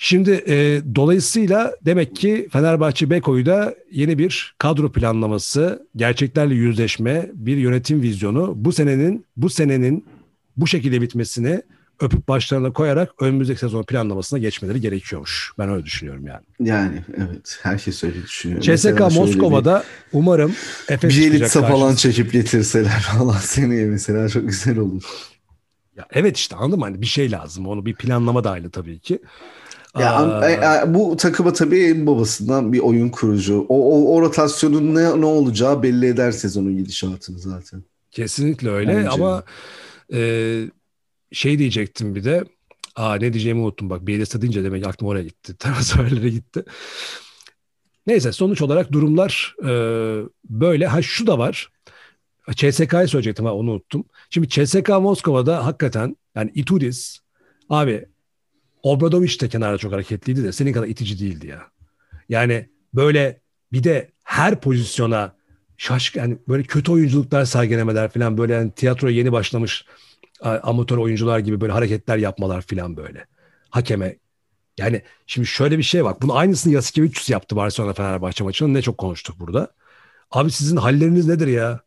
[0.00, 7.56] Şimdi e, dolayısıyla demek ki Fenerbahçe Beko'yu da yeni bir kadro planlaması, gerçeklerle yüzleşme, bir
[7.56, 10.06] yönetim vizyonu bu senenin bu senenin
[10.56, 11.62] bu şekilde bitmesini
[12.00, 15.52] öpüp başlarına koyarak önümüzdeki sezon planlamasına geçmeleri gerekiyormuş.
[15.58, 16.44] Ben öyle düşünüyorum yani.
[16.60, 18.60] Yani evet herkes öyle düşünüyor.
[18.60, 20.54] CSK Mesela şöyle Moskova'da umarım
[20.88, 25.02] Efes bir elitse falan çekip getirseler falan seneye mesela çok güzel olur.
[25.96, 26.84] Ya evet işte anladın mı?
[26.84, 27.66] Hani bir şey lazım.
[27.66, 29.18] Onu bir planlama dahili tabii ki.
[29.98, 33.66] Ya, Aa, e, e, bu takıma tabii en babasından bir oyun kurucu.
[33.68, 37.82] O, o, o rotasyonun ne, ne olacağı belli eder sezonun gidişatını zaten.
[38.10, 39.08] Kesinlikle öyle Bence.
[39.08, 39.42] ama
[40.12, 40.20] e,
[41.32, 42.44] şey diyecektim bir de.
[42.96, 44.06] Aa ne diyeceğimi unuttum bak.
[44.06, 45.56] Bielitsa deyince demek aklım oraya gitti.
[45.58, 46.64] Transferlere gitti.
[48.06, 49.70] Neyse sonuç olarak durumlar e,
[50.44, 50.86] böyle.
[50.86, 51.68] Ha şu da var.
[52.56, 54.04] CSK'yı söyleyecektim ha onu unuttum.
[54.30, 57.18] Şimdi CSK Moskova'da hakikaten yani Itudis
[57.68, 58.06] abi
[58.82, 61.62] Obradoviç de kenarda çok hareketliydi de senin kadar itici değildi ya.
[62.28, 63.40] Yani böyle
[63.72, 65.36] bir de her pozisyona
[65.76, 69.84] şaşkın yani böyle kötü oyunculuklar sergilemeler falan böyle yani tiyatroya yeni başlamış
[70.42, 73.26] amatör oyuncular gibi böyle hareketler yapmalar falan böyle.
[73.70, 74.16] Hakeme
[74.78, 76.22] yani şimdi şöyle bir şey bak.
[76.22, 78.68] Bunun aynısını Yasikevicius yaptı Barcelona Fenerbahçe maçında.
[78.68, 79.72] Ne çok konuştuk burada.
[80.30, 81.80] Abi sizin halleriniz nedir ya?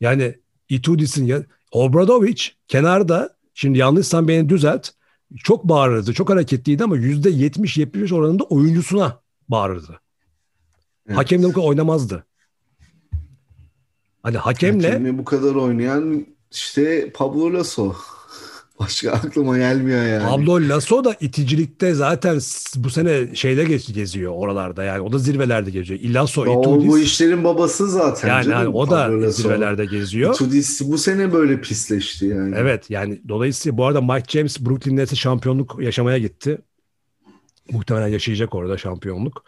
[0.00, 0.34] Yani
[0.68, 4.88] Itudis'in ya Obradoviç kenarda şimdi yanlışsam beni düzelt.
[5.36, 6.12] Çok bağırırdı.
[6.14, 10.00] Çok hareketliydi ama %70-75 oranında oyuncusuna bağırırdı.
[11.06, 11.18] Evet.
[11.18, 12.26] Hakemle bu kadar oynamazdı.
[14.22, 17.94] Hani hakemle Hakemle bu kadar oynayan işte Pablo Lasso.
[18.80, 20.28] Başka aklıma gelmiyor yani.
[20.28, 22.40] Pablo Lasso da iticilikte zaten
[22.76, 25.00] bu sene şeyde gez- geziyor oralarda yani.
[25.00, 26.00] O da zirvelerde geziyor.
[26.00, 26.88] Ilasso, Ya o Itudis.
[26.88, 28.28] bu işlerin babası zaten.
[28.28, 29.42] yani, canım, yani o Pablo da Lasso.
[29.42, 30.34] zirvelerde geziyor.
[30.34, 32.54] Itudis bu sene böyle pisleşti yani.
[32.58, 36.58] Evet yani dolayısıyla bu arada Mike James Brooklyn Nets'e şampiyonluk yaşamaya gitti.
[37.72, 39.44] Muhtemelen yaşayacak orada şampiyonluk.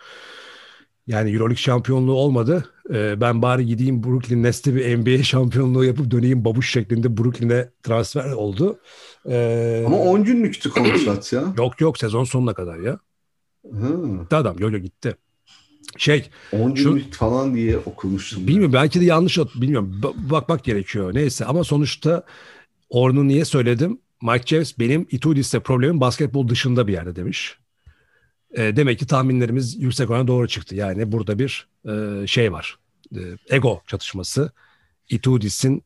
[1.07, 2.69] Yani Euroleague şampiyonluğu olmadı.
[2.91, 8.33] Ee, ben bari gideyim Brooklyn Nets'te bir NBA şampiyonluğu yapıp döneyim babuş şeklinde Brooklyn'e transfer
[8.33, 8.79] oldu.
[9.29, 11.45] Ee, Ama 10 günlüktü kontrat ya.
[11.59, 12.99] Yok yok sezon sonuna kadar ya.
[13.73, 14.19] Hı.
[14.23, 15.17] Gitti adam yo yo gitti.
[15.97, 18.47] Şey 10 Şu- günlük falan diye okumuştum.
[18.47, 22.25] bilmiyorum belki de yanlış bilmiyorum Ba- bakmak gerekiyor neyse ama sonuçta
[22.91, 23.99] onu niye söyledim?
[24.23, 27.59] Mike James benim Itudis'te problemim basketbol dışında bir yerde demiş.
[28.53, 30.75] E, demek ki tahminlerimiz yüksek orana doğru çıktı.
[30.75, 32.79] Yani burada bir e, şey var.
[33.17, 34.51] E, ego çatışması.
[35.11, 35.83] Itudis'in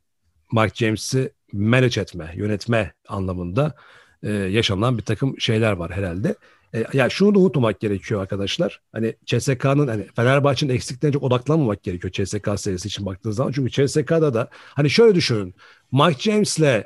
[0.52, 3.74] Mike James'i manage etme, yönetme anlamında
[4.22, 6.34] e, yaşanan bir takım şeyler var herhalde.
[6.74, 8.80] E, ya şunu da unutmamak gerekiyor arkadaşlar.
[8.92, 13.52] Hani CSK'nın hani Fenerbahçe'nin eksiklerine çok odaklanmamak gerekiyor CSK serisi için baktığınız zaman.
[13.52, 15.54] Çünkü CSK'da da hani şöyle düşünün.
[15.92, 16.84] Mike James'le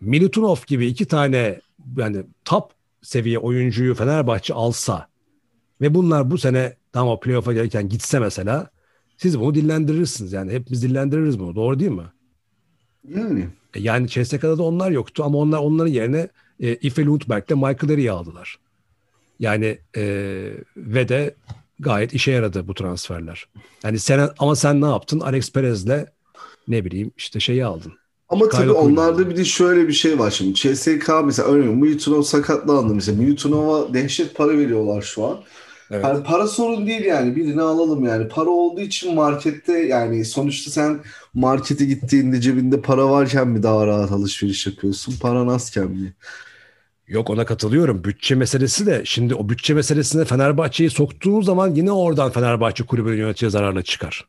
[0.00, 1.60] Milutinov gibi iki tane
[1.96, 2.72] yani top
[3.04, 5.08] seviye oyuncuyu Fenerbahçe alsa
[5.80, 8.70] ve bunlar bu sene tam o playoff'a gelirken gitse mesela
[9.16, 10.32] siz bunu dillendirirsiniz.
[10.32, 11.54] Yani hepimiz dillendiririz bunu.
[11.54, 12.12] Doğru değil mi?
[13.08, 16.28] Yani E, Yani CSK'da da onlar yoktu ama onlar onların yerine
[16.60, 18.56] e, Ife Lundberg'le Michael Erik'i aldılar.
[19.40, 20.02] Yani e,
[20.76, 21.34] ve de
[21.80, 23.48] gayet işe yaradı bu transferler.
[23.84, 25.20] Yani sen ama sen ne yaptın?
[25.20, 26.06] Alex Perez'le
[26.68, 27.92] ne bileyim işte şeyi aldın.
[28.28, 30.54] Ama Kyle tabii onlarda bir de şöyle bir şey var şimdi.
[30.54, 33.22] CSK mesela örneğin Milutinov sakatlandı mesela.
[33.22, 35.40] Milutinov'a dehşet para veriyorlar şu an.
[35.90, 36.04] Evet.
[36.04, 38.28] Yani para sorun değil yani birini alalım yani.
[38.28, 41.00] Para olduğu için markette yani sonuçta sen
[41.34, 45.14] markete gittiğinde cebinde para varken mi daha rahat alışveriş yapıyorsun?
[45.20, 46.14] Paran azken mi?
[47.08, 48.04] Yok ona katılıyorum.
[48.04, 53.50] Bütçe meselesi de şimdi o bütçe meselesine Fenerbahçe'yi soktuğun zaman yine oradan Fenerbahçe kulübünün yönetici
[53.50, 54.24] zararına çıkar.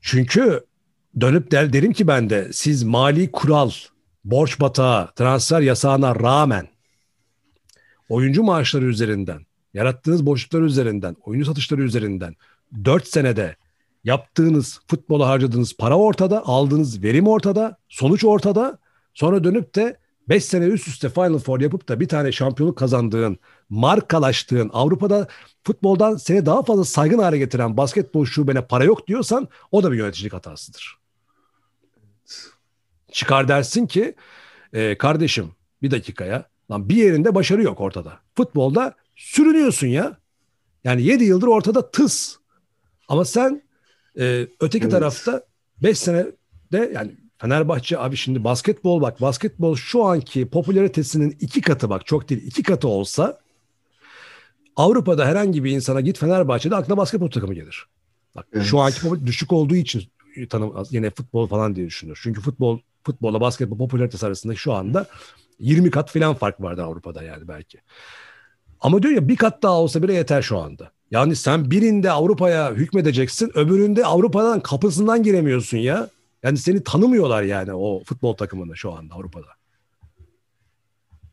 [0.00, 0.64] Çünkü
[1.20, 3.70] dönüp der, derim ki ben de siz mali kural,
[4.24, 6.68] borç batağı, transfer yasağına rağmen
[8.08, 12.36] oyuncu maaşları üzerinden, yarattığınız boşluklar üzerinden, oyuncu satışları üzerinden
[12.84, 13.56] 4 senede
[14.04, 18.78] yaptığınız, futbola harcadığınız para ortada, aldığınız verim ortada, sonuç ortada.
[19.14, 19.96] Sonra dönüp de
[20.28, 25.28] 5 sene üst üste Final Four yapıp da bir tane şampiyonluk kazandığın, markalaştığın, Avrupa'da
[25.64, 29.96] futboldan seni daha fazla saygın hale getiren basketbol şubene para yok diyorsan o da bir
[29.96, 31.03] yöneticilik hatasıdır.
[33.12, 34.14] Çıkar dersin ki
[34.72, 35.50] e, kardeşim
[35.82, 38.20] bir dakikaya lan bir yerinde başarı yok ortada.
[38.36, 40.18] Futbolda sürünüyorsun ya.
[40.84, 42.36] Yani 7 yıldır ortada tıs.
[43.08, 43.62] Ama sen
[44.18, 44.92] e, öteki Evet.
[44.92, 45.44] tarafta
[45.82, 52.06] 5 senede yani Fenerbahçe abi şimdi basketbol bak basketbol şu anki popülaritesinin iki katı bak
[52.06, 53.40] çok değil iki katı olsa
[54.76, 57.86] Avrupa'da herhangi bir insana git Fenerbahçe'de aklına basketbol takımı gelir.
[58.34, 58.66] Bak Evet.
[58.66, 60.02] şu anki düşük olduğu için
[60.50, 62.20] tanım yine futbol falan diye düşünür.
[62.22, 65.06] Çünkü futbol futbolla basketbol popülaritesi arasında şu anda
[65.58, 67.78] 20 kat falan fark vardı Avrupa'da yani belki.
[68.80, 70.90] Ama diyor ya bir kat daha olsa bile yeter şu anda.
[71.10, 76.08] Yani sen birinde Avrupa'ya hükmedeceksin, öbüründe Avrupa'dan kapısından giremiyorsun ya.
[76.42, 79.46] Yani seni tanımıyorlar yani o futbol takımında şu anda Avrupa'da.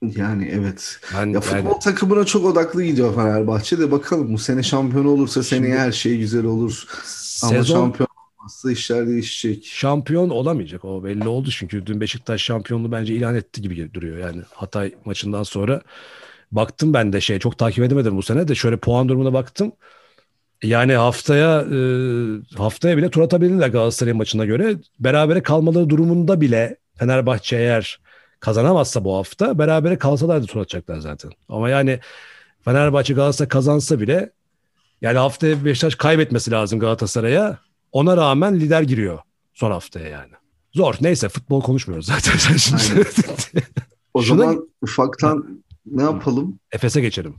[0.02, 1.00] Yani evet.
[1.16, 5.44] Ben, Ya futbol yani, takımına çok odaklı gidiyor Fenerbahçe de bakalım bu sene şampiyon olursa
[5.44, 6.86] Şimdi- her şey güzel olur.
[7.44, 8.08] Ama sezon şampiyon
[8.42, 9.66] olmazsa işler değişecek.
[9.66, 10.86] şampiyon olamayacak.
[10.86, 11.86] O belli oldu çünkü.
[11.86, 14.18] Dün Beşiktaş şampiyonluğu bence ilan etti gibi duruyor.
[14.18, 15.82] Yani Hatay maçından sonra
[16.52, 18.56] baktım ben de şey çok takip edemedim bu sene de.
[18.56, 19.72] Şöyle puan durumuna baktım.
[20.64, 21.78] Yani haftaya e,
[22.58, 24.76] haftaya bile tur atabilirler Galatasaray maçına göre.
[25.00, 28.00] Berabere kalmaları durumunda bile Fenerbahçe eğer
[28.40, 31.32] kazanamazsa bu hafta berabere kalsalar da tur atacaklar zaten.
[31.50, 32.00] Ama yani
[32.66, 34.32] Fenerbahçe Galatasaray kazansa bile
[35.02, 39.20] yani haftaya Beşiktaş kaybetmesi lazım Galatasaray'a ona rağmen lider giriyor
[39.54, 40.32] son haftaya yani.
[40.74, 40.96] Zor.
[41.02, 42.38] Neyse futbol konuşmuyoruz zaten.
[42.38, 43.04] Sen şimdi.
[44.14, 46.60] O Şuna- zaman ufaktan ne yapalım?
[46.72, 47.36] Efes'e geçelim.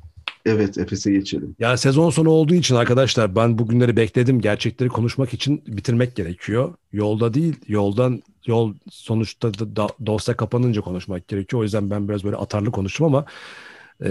[0.46, 1.56] Evet Efes'e geçelim.
[1.58, 4.40] Ya sezon sonu olduğu için arkadaşlar ben bugünleri bekledim.
[4.40, 6.74] Gerçekleri konuşmak için bitirmek gerekiyor.
[6.92, 11.60] Yolda değil, yoldan yol sonuçta da, da- dosya kapanınca konuşmak gerekiyor.
[11.60, 13.24] O yüzden ben biraz böyle atarlı konuştum ama
[14.04, 14.10] e,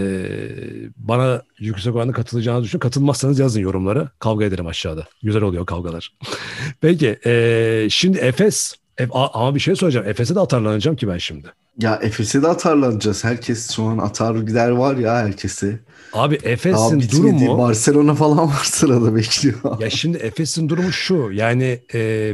[0.96, 2.88] bana yüksek oranda katılacağını düşünüyorum.
[2.88, 4.08] Katılmazsanız yazın yorumlara.
[4.18, 5.06] Kavga ederim aşağıda.
[5.22, 6.12] Güzel oluyor kavgalar.
[6.80, 10.08] Peki e, şimdi Efes Ef- a- ama bir şey söyleyeceğim.
[10.08, 11.46] Efes'e de atarlanacağım ki ben şimdi.
[11.78, 13.24] Ya Efes'e de atarlanacağız.
[13.24, 15.80] Herkes şu an atar gider var ya herkese.
[16.12, 19.80] Abi Efes'in durumu Barcelona falan var sırada bekliyor.
[19.80, 21.30] Ya şimdi Efes'in durumu şu.
[21.32, 22.32] Yani e,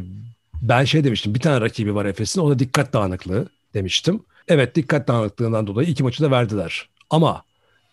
[0.63, 1.35] ben şey demiştim.
[1.35, 2.41] Bir tane rakibi var Efes'in.
[2.41, 4.21] O da dikkat dağınıklığı demiştim.
[4.49, 6.89] Evet dikkat dağınıklığından dolayı iki maçı da verdiler.
[7.11, 7.43] Ama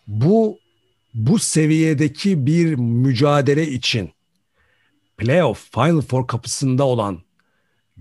[0.08, 0.60] bu
[1.14, 4.12] bu seviyedeki bir mücadele için
[5.18, 7.20] playoff, Final Four kapısında olan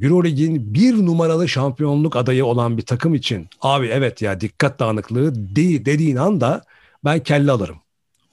[0.01, 5.85] Eurolig'in bir numaralı şampiyonluk adayı olan bir takım için abi evet ya dikkat dağınıklığı değil
[5.85, 6.65] dediğin anda
[7.05, 7.77] ben kelle alırım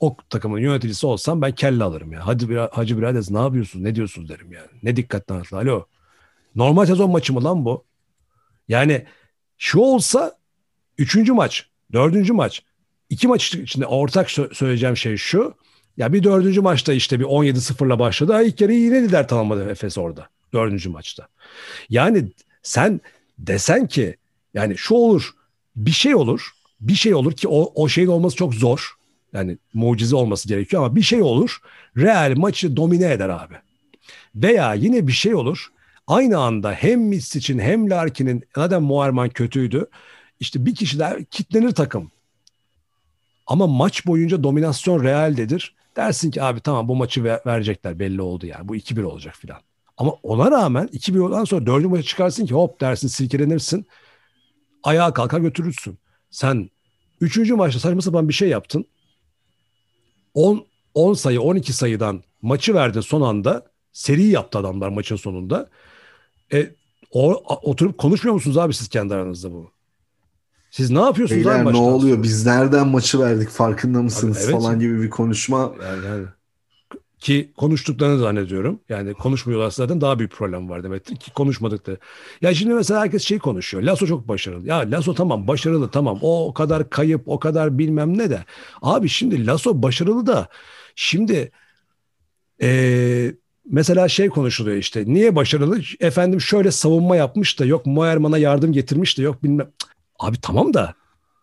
[0.02, 2.28] o takımın yöneticisi olsam ben kelle alırım ya.
[2.28, 3.84] Hadi bir Hacı Biradez ne yapıyorsunuz?
[3.84, 4.68] Ne diyorsunuz derim yani.
[4.84, 5.58] Ne dikkat dağınıklığı.
[5.58, 5.86] Alo.
[6.56, 7.86] Normal sezon maçı mı lan bu?
[8.68, 9.06] Yani
[9.58, 10.38] şu olsa
[10.98, 12.64] üçüncü maç, dördüncü maç,
[13.12, 15.54] iki maç içinde ortak sö- söyleyeceğim şey şu.
[15.98, 18.34] Ya bir dördüncü maçta işte bir 17-0'la başladı.
[18.34, 20.30] Ha, ilk yarı yine lider tamamladı Efes orada.
[20.54, 21.28] Dördüncü maçta.
[21.90, 22.32] Yani
[22.64, 23.02] sen
[23.40, 24.16] desen ki
[24.54, 25.32] yani şu olur
[25.76, 26.50] bir şey olur.
[26.82, 28.92] Bir şey olur ki o, o şeyin olması çok zor.
[29.34, 31.58] Yani mucize olması gerekiyor ama bir şey olur.
[31.98, 33.56] Real maçı domine eder abi.
[34.36, 35.68] Veya yine bir şey olur.
[36.08, 39.86] Aynı anda hem Misic'in hem Larkin'in zaten Muarman kötüydü.
[40.40, 42.12] İşte bir kişi daha kitlenir takım.
[43.52, 45.76] Ama maç boyunca dominasyon Real'dedir.
[45.96, 48.68] Dersin ki abi tamam bu maçı ver- verecekler belli oldu yani.
[48.68, 49.60] Bu 2-1 olacak filan.
[49.98, 53.86] Ama ona rağmen 2-1 olduktan sonra dördüncü maça çıkarsın ki hop dersin silkelenirsin.
[54.84, 55.98] Ayağa kalkar götürürsün.
[56.30, 56.70] Sen
[57.22, 58.86] üçüncü maçta saçma sapan bir şey yaptın.
[60.34, 63.66] 10, 10 sayı 12 sayıdan maçı verdin son anda.
[63.94, 65.70] Seri yaptı adamlar maçın sonunda.
[66.54, 66.72] E,
[67.12, 69.72] o, oturup konuşmuyor musunuz abi siz kendi aranızda bu?
[70.72, 72.16] Siz ne yapıyorsunuz Beyler ne oluyor?
[72.16, 72.24] sonra?
[72.24, 75.72] Biz nereden maçı verdik farkında mısınız Abi, evet falan gibi bir konuşma.
[75.84, 76.26] Yani, yani.
[77.20, 78.80] Ki konuştuklarını zannediyorum.
[78.90, 81.98] Yani konuşmuyorlarsa zaten daha büyük problem var demektir ki konuşmadıkları.
[82.42, 83.84] Ya şimdi mesela herkes şey konuşuyor.
[83.84, 84.68] Lasso çok başarılı.
[84.68, 86.20] Ya Lasso tamam başarılı tamam.
[86.22, 88.46] O, o kadar kayıp o kadar bilmem ne de.
[88.82, 90.48] Abi şimdi Lasso başarılı da
[90.96, 91.52] şimdi
[92.62, 93.36] eee,
[93.72, 95.04] mesela şey konuşuluyor işte.
[95.08, 95.80] Niye başarılı?
[96.00, 99.68] Efendim şöyle savunma yapmış da yok Moerman'a yardım getirmiş de yok bilmem.
[99.80, 99.91] Cık,
[100.22, 100.94] Abi tamam da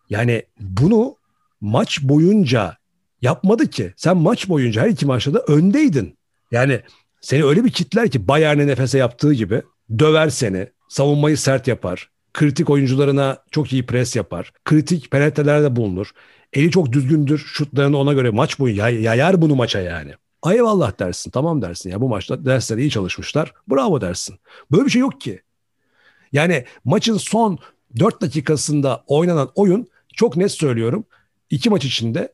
[0.09, 1.15] yani bunu
[1.61, 2.77] maç boyunca
[3.21, 3.93] yapmadı ki.
[3.97, 6.17] Sen maç boyunca her iki maçta da öndeydin.
[6.51, 6.81] Yani
[7.21, 9.61] seni öyle bir kitler ki Bayern'e nefese yaptığı gibi
[9.99, 16.11] döver seni, savunmayı sert yapar, kritik oyuncularına çok iyi pres yapar, kritik penetrelerde bulunur.
[16.53, 20.13] Eli çok düzgündür, şutlarını ona göre maç boyu yay- yayar bunu maça yani.
[20.41, 24.39] Ay eyvallah dersin, tamam dersin ya bu maçta dersler iyi çalışmışlar, bravo dersin.
[24.71, 25.41] Böyle bir şey yok ki.
[26.31, 27.59] Yani maçın son
[27.99, 31.05] 4 dakikasında oynanan oyun çok net söylüyorum.
[31.49, 32.33] iki maç içinde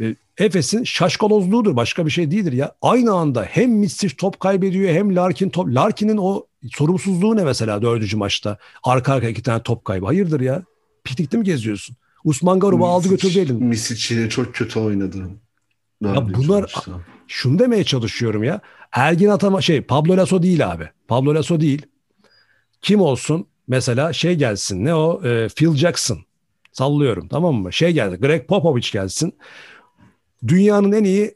[0.00, 1.76] e, Efes'in şaşkalozluğudur.
[1.76, 2.72] Başka bir şey değildir ya.
[2.82, 5.68] Aynı anda hem Misic top kaybediyor hem Larkin top.
[5.68, 8.58] Larkin'in o sorumsuzluğu ne mesela dördüncü maçta?
[8.82, 10.06] Arka arka iki tane top kaybı.
[10.06, 10.62] Hayırdır ya?
[11.04, 11.96] Piknikte mi geziyorsun?
[12.24, 13.64] Usman Garuba aldı götürdü elini.
[13.64, 15.30] Misic yine çok kötü oynadı.
[16.02, 16.92] Dördüncü bunlar- maçta.
[17.28, 18.60] Şunu demeye çalışıyorum ya.
[18.92, 20.88] Ergin Atama şey Pablo Lasso değil abi.
[21.08, 21.86] Pablo Lasso değil.
[22.82, 23.46] Kim olsun?
[23.68, 24.84] Mesela şey gelsin.
[24.84, 25.24] Ne o?
[25.24, 26.18] Ee, Phil Jackson.
[26.72, 27.72] Sallıyorum tamam mı?
[27.72, 28.16] Şey geldi.
[28.16, 29.38] Greg Popovich gelsin.
[30.48, 31.34] Dünyanın en iyi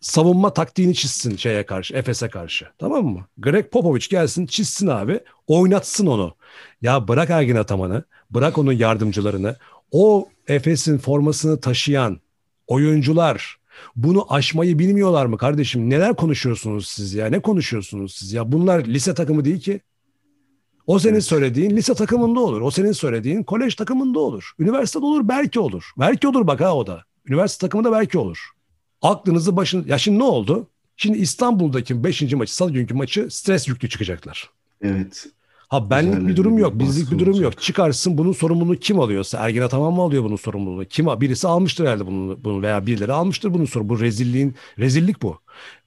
[0.00, 2.66] savunma taktiğini çizsin şeye karşı, Efes'e karşı.
[2.78, 3.26] Tamam mı?
[3.38, 6.34] Greg Popovich gelsin, çizsin abi, oynatsın onu.
[6.82, 9.56] Ya bırak Ergin Ataman'ı, bırak onun yardımcılarını.
[9.92, 12.20] O Efes'in formasını taşıyan
[12.66, 13.58] oyuncular
[13.96, 15.90] bunu aşmayı bilmiyorlar mı kardeşim?
[15.90, 17.26] Neler konuşuyorsunuz siz ya?
[17.26, 18.52] Ne konuşuyorsunuz siz ya?
[18.52, 19.80] Bunlar lise takımı değil ki.
[20.86, 21.24] O senin Evet.
[21.24, 22.60] söylediğin lise takımında olur.
[22.60, 24.52] O senin söylediğin kolej takımında olur.
[24.58, 25.90] Üniversitede olur belki olur.
[25.98, 27.04] Belki olur bak ha o da.
[27.26, 28.38] Üniversite takımında belki olur.
[29.02, 29.84] Aklınızı başın...
[29.88, 30.66] Ya şimdi ne oldu?
[30.96, 32.22] Şimdi İstanbul'daki 5.
[32.32, 34.50] maçı, salı günkü maçı stres yüklü çıkacaklar.
[34.82, 35.26] Evet.
[35.68, 37.44] Ha benlik bir durum yok, bizlik bir durum olacak.
[37.44, 37.62] yok.
[37.62, 40.84] Çıkarsın bunun sorumluluğu kim alıyorsa, Ergin Ataman mı alıyor bunun sorumluluğunu?
[40.84, 43.98] Kim birisi almıştır herhalde bunu, bunu veya birileri almıştır bunun sorumluluğu.
[43.98, 45.38] Bu rezilliğin rezillik bu.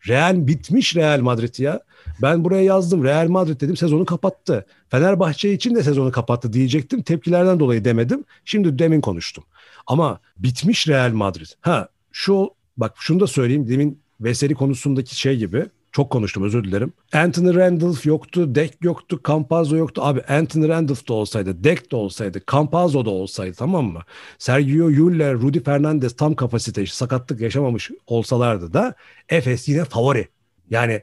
[0.07, 1.82] Real bitmiş Real Madrid ya.
[2.21, 4.65] Ben buraya yazdım Real Madrid dedim sezonu kapattı.
[4.89, 7.01] Fenerbahçe için de sezonu kapattı diyecektim.
[7.01, 8.23] Tepkilerden dolayı demedim.
[8.45, 9.43] Şimdi demin konuştum.
[9.88, 11.47] Ama bitmiş Real Madrid.
[11.61, 13.67] Ha şu bak şunu da söyleyeyim.
[13.67, 15.65] Demin Veseli konusundaki şey gibi
[15.98, 16.93] çok konuştum özür dilerim.
[17.14, 20.02] Anthony Randolph yoktu, Dek yoktu, Campazzo yoktu.
[20.04, 24.02] Abi Anthony Randolph da olsaydı, Dek de olsaydı, Campazzo da olsaydı tamam mı?
[24.38, 28.95] Sergio Llull, Rudy Fernandez tam kapasite, sakatlık yaşamamış olsalardı da
[29.30, 30.28] Efes yine favori.
[30.70, 31.02] Yani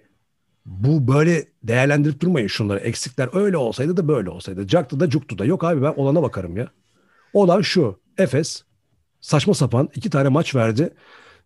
[0.67, 2.79] bu böyle değerlendirip durmayın şunları.
[2.79, 4.67] Eksikler öyle olsaydı da böyle olsaydı.
[4.67, 5.45] Caktı da cuktu da.
[5.45, 6.69] Yok abi ben olana bakarım ya.
[7.33, 8.01] Olan şu.
[8.19, 8.65] Efes
[9.21, 10.95] saçma sapan iki tane maç verdi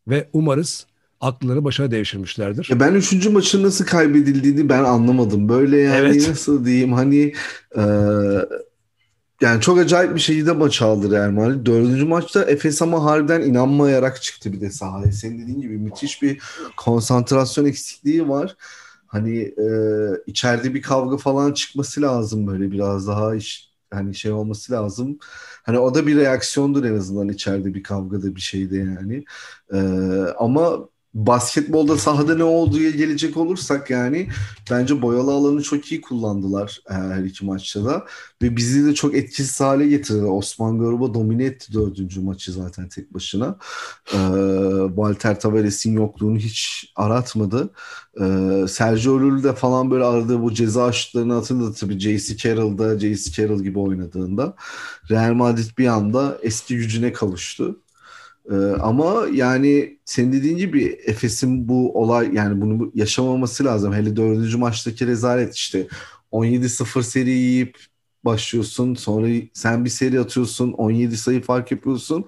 [0.08, 0.86] ve umarız
[1.20, 2.68] akılları başına devşirmişlerdir.
[2.70, 5.48] Ya ben üçüncü maçın nasıl kaybedildiğini ben anlamadım.
[5.48, 6.28] Böyle yani Evet.
[6.28, 7.32] nasıl diyeyim hani
[7.76, 7.82] e,
[9.40, 11.66] yani çok acayip bir şekilde maç aldı Real Madrid.
[11.66, 15.12] Dördüncü maçta Efes ama harbiden inanmayarak çıktı bir de sahaya.
[15.12, 16.40] Senin dediğin gibi müthiş bir
[16.76, 18.56] konsantrasyon eksikliği var.
[19.06, 19.66] Hani e,
[20.26, 25.18] içeride bir kavga falan çıkması lazım böyle biraz daha iş hani şey olması lazım.
[25.62, 29.24] Hani o da bir reaksiyondur en azından içeride bir kavgada bir şeyde yani.
[29.72, 29.78] E,
[30.38, 30.88] ama
[31.26, 34.28] basketbolda sahada ne olduğuya gelecek olursak yani
[34.70, 38.06] bence boyalı alanı çok iyi kullandılar e, her iki maçta da
[38.42, 40.24] ve bizi de çok etkisiz hale getirdi.
[40.24, 43.56] Osman Garuba domine etti dördüncü maçı zaten tek başına.
[44.12, 44.18] E,
[44.88, 47.70] Walter Tavares'in yokluğunu hiç aratmadı.
[48.20, 48.24] E,
[48.68, 52.36] Sergio Llull de falan böyle aradığı bu ceza şutlarını hatırladı tabii J.C.
[52.36, 53.32] Carroll'da J.C.
[53.32, 54.54] Carroll gibi oynadığında.
[55.10, 57.76] Real Madrid bir anda eski gücüne kavuştu.
[58.50, 63.92] Ee, ama yani senin dediğin gibi Efes'in bu olay yani bunu yaşamaması lazım.
[63.94, 65.86] Hele dördüncü maçtaki rezalet işte
[66.32, 67.78] 17-0 seri yiyip
[68.24, 68.94] başlıyorsun.
[68.94, 70.72] Sonra sen bir seri atıyorsun.
[70.72, 72.24] 17 sayı fark yapıyorsun.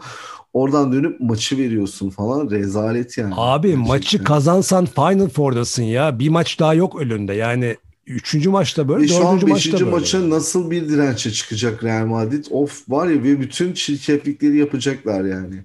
[0.52, 2.50] Oradan dönüp maçı veriyorsun falan.
[2.50, 3.34] Rezalet yani.
[3.36, 3.88] Abi Gerçekten.
[3.88, 6.18] maçı kazansan Final Four'dasın ya.
[6.18, 7.32] Bir maç daha yok önünde.
[7.34, 9.80] Yani üçüncü maçta böyle, Ve şu an dördüncü maçta 5.
[9.80, 9.90] böyle.
[9.90, 12.44] maça nasıl bir dirençe çıkacak Real Madrid?
[12.50, 15.64] Of var ya ve bütün çirkeflikleri yapacaklar yani.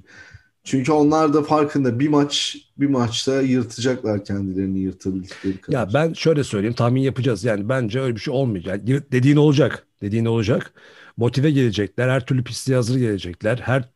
[0.65, 5.77] Çünkü onlar da farkında bir maç bir maçta yırtacaklar kendilerini yırtabildikleri kadar.
[5.79, 7.43] Ya ben şöyle söyleyeyim tahmin yapacağız.
[7.43, 8.81] Yani bence öyle bir şey olmayacak.
[8.85, 9.87] Yani dediğin olacak.
[10.01, 10.73] Dediğin olacak.
[11.17, 12.09] Motive gelecekler.
[12.09, 13.57] Her türlü pisliğe hazır gelecekler.
[13.57, 13.89] Her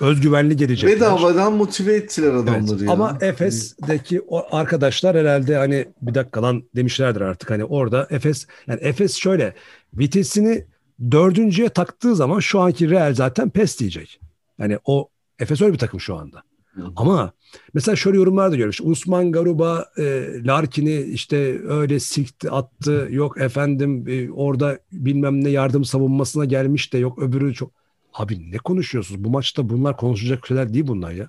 [0.00, 0.96] özgüvenli gelecekler.
[0.96, 2.42] Bedavadan motive ettiler Evet.
[2.42, 2.92] adamları ya.
[2.92, 8.80] Ama Efes'deki o arkadaşlar herhalde hani bir dakika lan demişlerdir artık hani orada Efes yani
[8.82, 9.54] Efes şöyle
[9.94, 10.64] vitesini
[11.10, 14.20] dördüncüye taktığı zaman şu anki Real zaten pes diyecek.
[14.58, 15.08] Yani o
[15.38, 16.42] Efes öyle bir takım şu anda.
[16.74, 16.92] Hı.
[16.96, 17.32] Ama
[17.74, 18.80] mesela şöyle yorumlar da görmüş.
[18.80, 20.02] Usman Garuba e,
[20.44, 23.08] Larkin'i işte öyle sikti attı.
[23.10, 27.70] Yok efendim e, orada bilmem ne yardım savunmasına gelmiş de yok öbürü çok.
[28.14, 29.24] Abi ne konuşuyorsunuz?
[29.24, 31.28] Bu maçta bunlar konuşacak şeyler değil bunlar ya.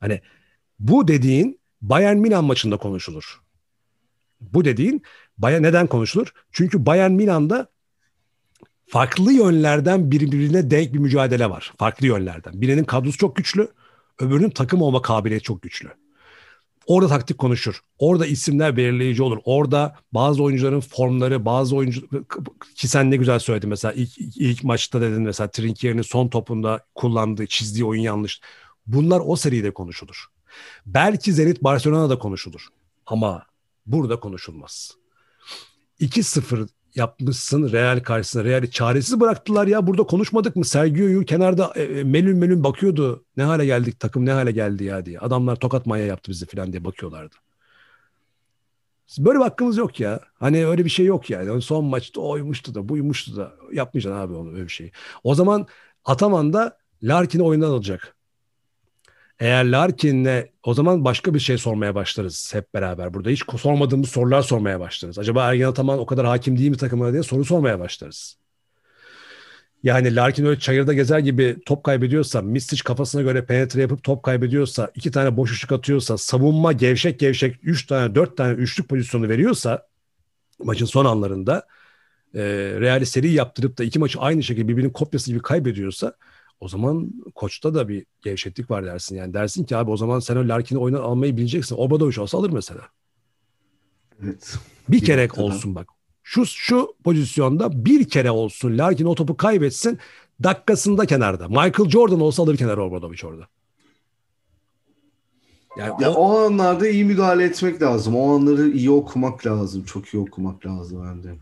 [0.00, 0.20] Hani
[0.78, 3.40] bu dediğin Bayern Milan maçında konuşulur.
[4.40, 5.02] Bu dediğin
[5.38, 6.32] Bayern neden konuşulur?
[6.52, 7.68] Çünkü Bayern Milan'da
[8.88, 11.72] farklı yönlerden birbirine denk bir mücadele var.
[11.78, 12.60] Farklı yönlerden.
[12.60, 13.68] Birinin kadrosu çok güçlü,
[14.20, 15.88] öbürünün takım olma kabiliyeti çok güçlü.
[16.86, 17.80] Orada taktik konuşur.
[17.98, 19.38] Orada isimler belirleyici olur.
[19.44, 22.08] Orada bazı oyuncuların formları, bazı oyuncu
[22.74, 27.46] ki sen ne güzel söyledin mesela ilk, ilk maçta dedin mesela Trinkier'in son topunda kullandığı,
[27.46, 28.40] çizdiği oyun yanlış.
[28.86, 30.24] Bunlar o seride konuşulur.
[30.86, 32.68] Belki Zenit Barcelona'da konuşulur.
[33.06, 33.46] Ama
[33.86, 34.94] burada konuşulmaz.
[36.00, 38.44] 2-0 yapmışsın Real karşısında.
[38.44, 39.86] Real'i çaresiz bıraktılar ya.
[39.86, 40.64] Burada konuşmadık mı?
[40.64, 43.24] Sergio'yu kenarda e, e, melün melün bakıyordu.
[43.36, 45.18] Ne hale geldik takım ne hale geldi ya diye.
[45.18, 47.34] Adamlar tokat maya yaptı bizi falan diye bakıyorlardı.
[49.18, 50.20] Böyle bir hakkımız yok ya.
[50.34, 51.62] Hani öyle bir şey yok yani.
[51.62, 53.52] Son maçta oymuştu da buymuştu da.
[53.72, 54.92] Yapmayacaksın abi onu öyle bir şeyi.
[55.24, 55.66] O zaman
[56.04, 58.17] Ataman da Larkin'i oyundan alacak.
[59.40, 63.14] Eğer Larkin'le o zaman başka bir şey sormaya başlarız hep beraber.
[63.14, 65.18] Burada hiç sormadığımız sorular sormaya başlarız.
[65.18, 68.36] Acaba Ergen Ataman o kadar hakim değil mi takımına diye soru sormaya başlarız.
[69.82, 74.90] Yani Larkin öyle çayırda gezer gibi top kaybediyorsa, Mistic kafasına göre penetre yapıp top kaybediyorsa,
[74.94, 79.86] iki tane boş üçlük atıyorsa, savunma gevşek gevşek üç tane, dört tane üçlük pozisyonu veriyorsa
[80.58, 81.66] maçın son anlarında
[82.34, 82.40] e,
[82.80, 86.14] Real'i seri yaptırıp da iki maçı aynı şekilde birbirinin kopyası gibi kaybediyorsa
[86.60, 89.16] o zaman koçta da bir gevşeklik var dersin.
[89.16, 91.76] Yani dersin ki abi o zaman sen o Larkin'i oyuna almayı bileceksin.
[91.76, 92.82] Obradoviç olsa alır mesela.
[94.24, 94.54] Evet.
[94.88, 95.88] Bir, Bir kere olsun bak.
[96.22, 99.98] Şu şu pozisyonda bir kere olsun Larkin o topu kaybetsin.
[100.42, 101.48] Dakikasında kenarda.
[101.48, 103.48] Michael Jordan olsa alır kenara Obradoviç orada.
[105.76, 108.16] Yani Ya o, o anlarda iyi müdahale etmek lazım.
[108.16, 109.84] O anları iyi okumak lazım.
[109.84, 111.38] Çok iyi okumak lazım bence.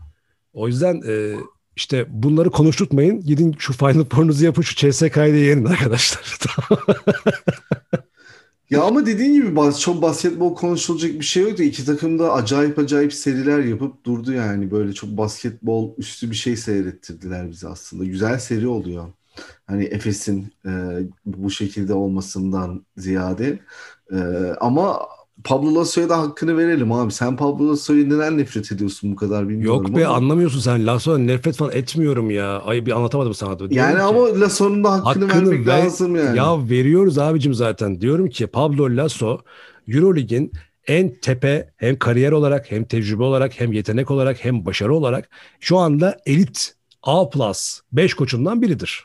[0.53, 1.35] o yüzden e,
[1.77, 3.21] işte bunları konuşturtmayın.
[3.21, 6.37] Gidin şu Final Four'unuzu yapın şu CSK'yı da yenin arkadaşlar.
[8.69, 11.63] Ya ama dediğin gibi çok basketbol konuşulacak bir şey yoktu.
[11.63, 14.71] İki takım da acayip acayip seriler yapıp durdu yani.
[14.71, 18.05] Böyle çok basketbol üstü bir şey seyrettirdiler bize aslında.
[18.05, 19.13] Güzel seri oluyor.
[19.65, 20.71] Hani Efes'in e,
[21.25, 23.59] bu şekilde olmasından ziyade.
[24.11, 24.17] E,
[24.59, 24.99] ama
[25.43, 27.11] Pablo Lasso'ya da hakkını verelim abi.
[27.11, 30.15] Sen Pablo Lasso'ya neden nefret ediyorsun bu kadar bilmiyorum Yok be ama.
[30.15, 30.87] anlamıyorsun sen.
[30.87, 32.59] Lasso'dan nefret falan etmiyorum ya.
[32.61, 33.59] Ay bir anlatamadım sana.
[33.59, 36.37] Diyorum Yani ki- ama Lasso'nun da hakkını, Hakkını vermek ver- lazım yani.
[36.37, 38.01] Ya veriyoruz abicim zaten.
[38.01, 39.37] Diyorum ki Pablo Lasso
[39.87, 40.51] Eurolig'in
[40.87, 45.29] en tepe hem kariyer olarak hem tecrübe olarak hem yetenek olarak hem başarı olarak
[45.59, 46.73] şu anda elit
[47.03, 49.03] A plus 5 koçundan biridir.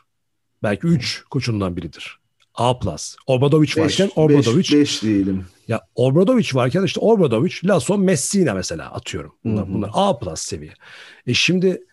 [0.63, 2.19] Belki 3 koçundan biridir.
[2.55, 3.15] A plus.
[3.27, 4.73] Obradoviç varken Obradoviç.
[4.73, 5.45] 5 diyelim.
[5.67, 9.35] Ya Obradoviç varken işte Obradoviç, Lasso, Messina mesela atıyorum.
[9.45, 9.73] Bunlar, Hı hı.
[9.73, 10.73] bunlar A plus seviye.
[11.27, 11.83] E şimdi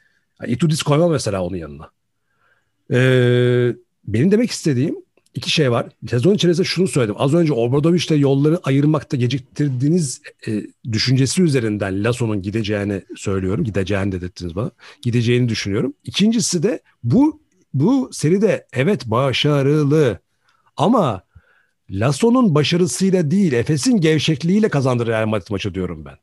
[0.47, 1.91] Itudis koyma mesela onun yanına.
[2.93, 4.97] Ee, benim demek istediğim
[5.35, 5.87] iki şey var.
[6.09, 7.15] Sezon içerisinde şunu söyledim.
[7.19, 13.65] Az önce Obradoviç'le yolları ayırmakta geciktirdiğiniz e, düşüncesi üzerinden Lasso'nun gideceğini söylüyorum.
[13.65, 14.71] Gideceğini dedirttiniz bana.
[15.03, 15.95] Gideceğini düşünüyorum.
[16.05, 17.41] İkincisi de bu
[17.75, 20.19] bu seride evet başarılı
[20.81, 21.23] ama
[21.91, 26.17] Lasso'nun başarısıyla değil, Efes'in gevşekliğiyle kazandı Real Madrid maçı diyorum ben.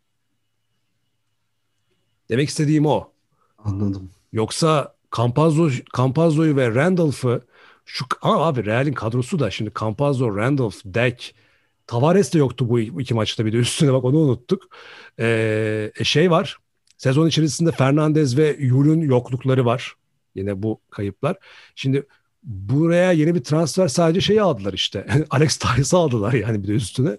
[2.30, 3.12] Demek istediğim o.
[3.58, 4.10] Anladım.
[4.32, 7.42] Yoksa Campazzo, Campazzo'yu ve Randolph'ı
[7.86, 11.36] şu ama abi Real'in kadrosu da şimdi Campazzo, Randolph, Deck,
[11.88, 14.64] Tavares de yoktu bu iki maçta bir de üstüne bak onu unuttuk.
[15.20, 16.58] Ee, e, şey var.
[16.98, 19.96] Sezon içerisinde Fernandez ve Yul'un yoklukları var.
[20.36, 21.38] Yine bu kayıplar.
[21.76, 22.08] Şimdi
[22.48, 25.08] buraya yeni bir transfer sadece şeyi aldılar işte.
[25.30, 27.18] Alex Tyes'ı aldılar yani bir de üstüne.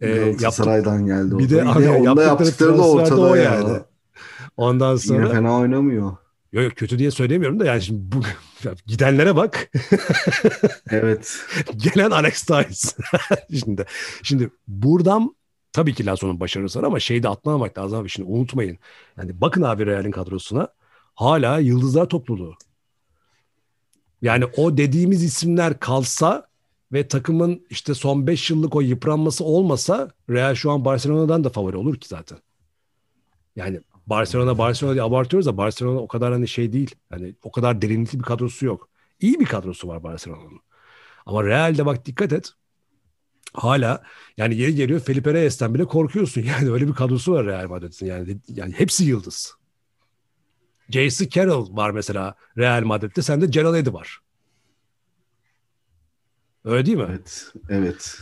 [0.00, 1.38] Ee, Galatasaray'dan geldi.
[1.38, 3.42] bir de Yine abi onda yaptıkları da ortada o ya.
[3.42, 3.78] yani.
[4.56, 6.16] Ondan Yine sonra fena oynamıyor.
[6.52, 8.22] Yok yok kötü diye söylemiyorum da yani şimdi bu
[8.86, 9.70] gidenlere bak.
[10.90, 11.38] Evet.
[11.76, 12.96] Gelen Alex Tyes.
[13.58, 13.84] şimdi
[14.22, 15.36] şimdi buradan
[15.72, 18.78] tabii ki Lasso'nun başarısı var ama şeyi de atlamamak lazım abi şimdi unutmayın.
[19.18, 20.68] Yani bakın abi Real'in kadrosuna
[21.14, 22.54] hala yıldızlar topluluğu.
[24.22, 26.46] Yani o dediğimiz isimler kalsa
[26.92, 31.76] ve takımın işte son 5 yıllık o yıpranması olmasa Real şu an Barcelona'dan da favori
[31.76, 32.38] olur ki zaten.
[33.56, 36.94] Yani Barcelona Barcelona diye abartıyoruz da Barcelona o kadar hani şey değil.
[37.10, 38.88] Hani o kadar derinlikli bir kadrosu yok.
[39.20, 40.60] İyi bir kadrosu var Barcelona'nın.
[41.26, 42.52] Ama Real'de bak dikkat et.
[43.54, 44.02] Hala
[44.36, 46.42] yani yeri geliyor Felipe Reyes'ten bile korkuyorsun.
[46.46, 48.06] Yani öyle bir kadrosu var Real Madrid'in.
[48.06, 49.54] Yani yani hepsi yıldız.
[50.92, 51.28] J.C.
[51.28, 53.22] Carroll var mesela Real Madrid'de.
[53.22, 54.18] Sende Gerald Eddy var.
[56.64, 57.06] Öyle değil mi?
[57.08, 57.52] Evet.
[57.68, 58.18] Evet.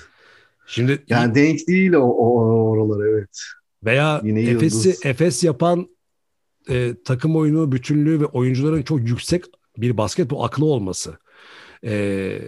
[0.66, 3.38] Şimdi Yani denk değil o, o oralar evet.
[3.84, 5.08] Veya Yine Efes'i.
[5.08, 5.88] Efes yapan
[6.68, 9.44] e, takım oyunu, bütünlüğü ve oyuncuların çok yüksek
[9.76, 11.18] bir basketbol aklı olması.
[11.84, 12.38] E,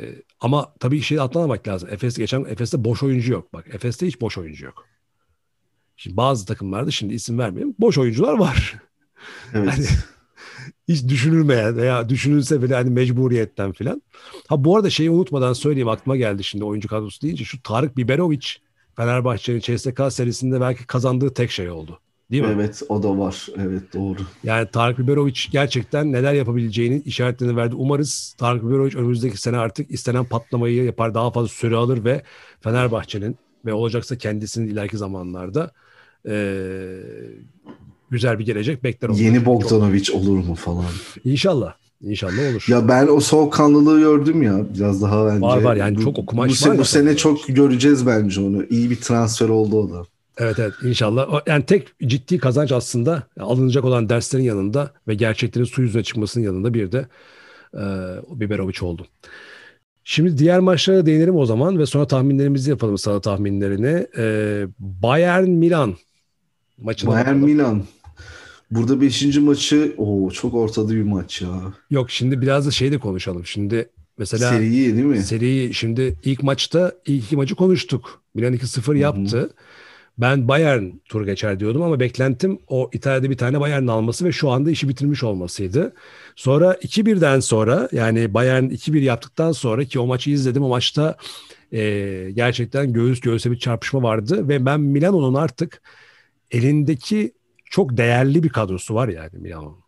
[0.41, 1.89] ama tabii şey atlamamak lazım.
[1.93, 3.53] Efes geçen Efes'te boş oyuncu yok.
[3.53, 4.87] Bak Efes'te hiç boş oyuncu yok.
[5.97, 7.75] Şimdi bazı takımlarda şimdi isim vermeyeyim.
[7.79, 8.75] Boş oyuncular var.
[9.55, 9.68] Evet.
[9.73, 9.87] Hani
[10.89, 14.03] hiç düşünülmeyen veya düşünülse bile hani mecburiyetten filan.
[14.49, 18.47] Ha bu arada şeyi unutmadan söyleyeyim aklıma geldi şimdi oyuncu kadrosu deyince şu Tarık Biberovic
[18.97, 21.99] Fenerbahçe'nin CSK serisinde belki kazandığı tek şey oldu.
[22.30, 22.49] Değil mi?
[22.55, 23.47] Evet o da var.
[23.59, 24.18] Evet doğru.
[24.45, 27.74] Yani Tarık Biberovic gerçekten neler yapabileceğini işaretlerini verdi.
[27.74, 32.22] Umarız Tarık Biberovic önümüzdeki sene artık istenen patlamayı yapar, daha fazla süre alır ve
[32.61, 35.70] Fenerbahçe'nin ve olacaksa kendisinin ileriki zamanlarda
[36.26, 37.01] eee,
[38.12, 39.08] güzel bir gelecek bekler.
[39.08, 39.20] ondan.
[39.20, 40.84] Yeni Bogdanovic olur mu falan.
[41.24, 41.74] İnşallah.
[42.02, 42.64] İnşallah olur.
[42.68, 45.40] Ya ben o soğukkanlılığı gördüm ya biraz daha bence.
[45.40, 45.76] Var, var.
[45.76, 48.64] Yani bu, çok okuma bu, var bu sene çok göreceğiz bence onu.
[48.64, 50.02] İyi bir transfer oldu o da.
[50.38, 51.42] Evet evet inşallah.
[51.46, 56.74] Yani tek ciddi kazanç aslında alınacak olan derslerin yanında ve gerçeklerin su yüzüne çıkmasının yanında
[56.74, 57.06] bir de
[57.74, 57.82] e,
[58.30, 59.06] Biberovic oldu.
[60.04, 64.06] Şimdi diğer maçlara değinelim o zaman ve sonra tahminlerimizi yapalım sana tahminlerini.
[64.18, 65.96] E, Bayern Milan
[66.78, 67.44] maçına Bayern bakalım.
[67.44, 67.82] Milan.
[68.75, 69.37] Burada 5.
[69.37, 71.75] maçı o çok ortada bir maç ya.
[71.91, 73.47] Yok şimdi biraz da şey de konuşalım.
[73.47, 75.23] Şimdi mesela Seriyi değil mi?
[75.23, 78.23] seriyi şimdi ilk maçta ilk iki maçı konuştuk.
[78.35, 79.55] Milan 2-0 yaptı.
[80.18, 84.51] Ben Bayern tur geçer diyordum ama beklentim o İtalya'da bir tane Bayern alması ve şu
[84.51, 85.93] anda işi bitirmiş olmasıydı.
[86.37, 91.16] Sonra 2-1'den sonra yani Bayern 2-1 yaptıktan sonra ki o maçı izledim o maçta
[91.73, 95.83] e, gerçekten göğüs göğüse bir çarpışma vardı ve ben Milano'nun artık
[96.51, 97.33] elindeki
[97.73, 99.83] çok değerli bir kadrosu var yani Milano'nun.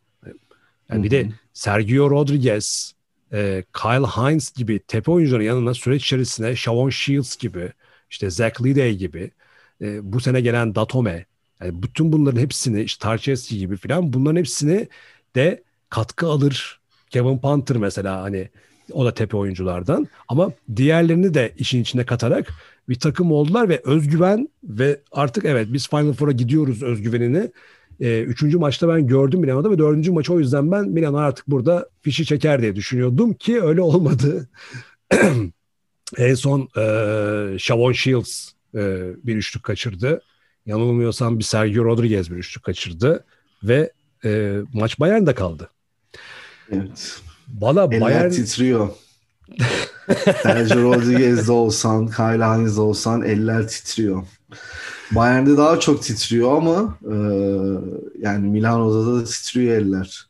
[0.91, 2.95] Yani bir de Sergio Rodriguez,
[3.33, 7.73] e, Kyle Hines gibi tepe oyuncuların yanına süreç içerisinde Shavon Shields gibi,
[8.11, 9.31] işte Zach Liday gibi,
[9.81, 11.27] e, bu sene gelen Datome,
[11.61, 14.89] yani bütün bunların hepsini, işte Tarczewski gibi filan bunların hepsini
[15.37, 16.81] de katkı alır.
[17.11, 18.49] Kevin Panther mesela hani
[18.93, 22.55] o da tepe oyunculardan ama diğerlerini de işin içine katarak
[22.89, 27.51] bir takım oldular ve özgüven ve artık evet biz Final Four'a gidiyoruz özgüvenini
[28.01, 31.89] e, üçüncü maçta ben gördüm Milano'da ve dördüncü maç o yüzden ben Milano artık burada
[32.03, 34.49] fişi çeker diye düşünüyordum ki öyle olmadı.
[36.19, 38.81] en son e, Shavon Shields e,
[39.25, 40.23] bir üçlük kaçırdı.
[40.67, 43.25] Yanılmıyorsam bir Sergio Rodriguez bir üçlük kaçırdı
[43.63, 43.93] ve
[44.25, 45.71] e, maç Bayern'de kaldı.
[46.73, 47.21] Evet.
[47.61, 48.89] Valla Eller Bayern titriyor.
[50.43, 54.23] Sergio Rodriguez'de olsan, Kyle Hines'de olsan eller titriyor.
[55.11, 57.17] Bayern'de daha çok titriyor ama e,
[58.19, 60.27] yani Milano'da da titriyor eller.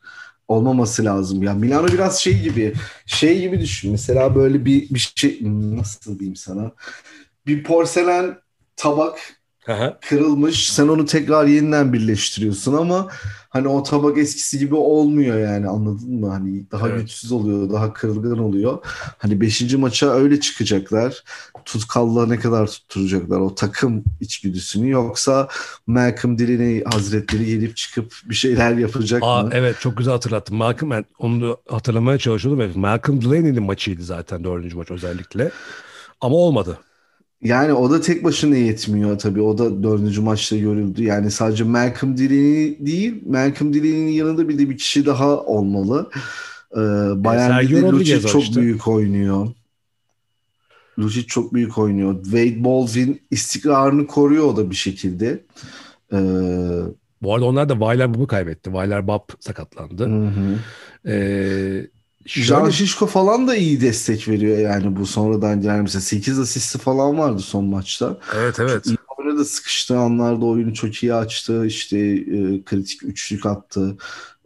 [0.49, 1.43] Olmaması lazım.
[1.43, 2.75] Ya Milano biraz şey gibi,
[3.07, 3.93] şey gibi düşün.
[3.93, 5.39] Mesela böyle bir bir şey
[5.77, 6.73] nasıl diyeyim sana?
[7.47, 8.39] Bir porselen
[8.77, 9.19] tabak
[9.69, 9.99] Aha.
[10.09, 10.73] kırılmış.
[10.73, 13.09] Sen onu tekrar yeniden birleştiriyorsun ama
[13.49, 16.29] hani o tabak eskisi gibi olmuyor yani anladın mı?
[16.29, 17.01] Hani daha Evet.
[17.01, 18.79] güçsüz oluyor, daha kırılgan oluyor.
[19.19, 19.75] Hani 5.
[19.77, 21.25] maça öyle çıkacaklar.
[21.65, 25.49] Tutkallığa ne kadar tutturacaklar o takım içgüdüsünü yoksa
[25.87, 29.51] Malcolm Delaney Hazretleri gelip çıkıp bir şeyler yapacak Aa, mı?
[29.53, 30.57] evet çok güzel hatırlattın.
[30.57, 32.61] Malcolm ben onu da hatırlamaya çalışıyordum.
[32.61, 35.51] Evet, Malcolm Delaney'nin maçıydı zaten dördüncü maç özellikle.
[36.21, 36.79] Ama olmadı.
[37.45, 39.43] Yani o da tek başına yetmiyor tabii.
[39.43, 41.05] O da dördüncü maçta görüldü.
[41.05, 46.11] Yani sadece Malcolm Delaney değil, Malcolm Delaney'nin yanında bir de bir kişi daha olmalı.
[46.73, 48.61] Ee, de Lucic çok işte.
[48.61, 49.49] büyük oynuyor.
[50.99, 52.23] Lucic çok büyük oynuyor.
[52.23, 55.45] Wade Baldwin istikrarını koruyor o da bir şekilde.
[56.13, 56.19] Ee,
[57.23, 58.71] Bu arada onlar da Weiler Bob'u kaybetti.
[58.71, 60.07] Weiler Bob sakatlandı.
[60.09, 60.59] hı hı.
[61.11, 61.87] Ee,
[62.27, 67.19] Şöyle, Şişko falan da iyi destek veriyor yani bu sonradan gelen mesela 8 asisti falan
[67.19, 68.19] vardı son maçta.
[68.35, 68.87] evet evet.
[68.87, 71.67] İyi oynadı sıkıştığı anlarda oyunu çok iyi açtı.
[71.67, 73.97] İşte e, kritik üçlük attı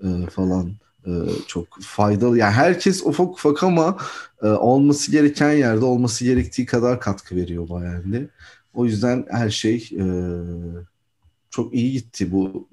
[0.03, 0.73] e, falan.
[1.07, 1.11] E,
[1.47, 2.39] çok faydalı.
[2.39, 3.97] Yani herkes ufak ufak ama
[4.43, 8.29] e, olması gereken yerde olması gerektiği kadar katkı veriyor Bayern'de.
[8.75, 10.05] O yüzden her şey e,
[11.51, 12.69] çok iyi gitti bu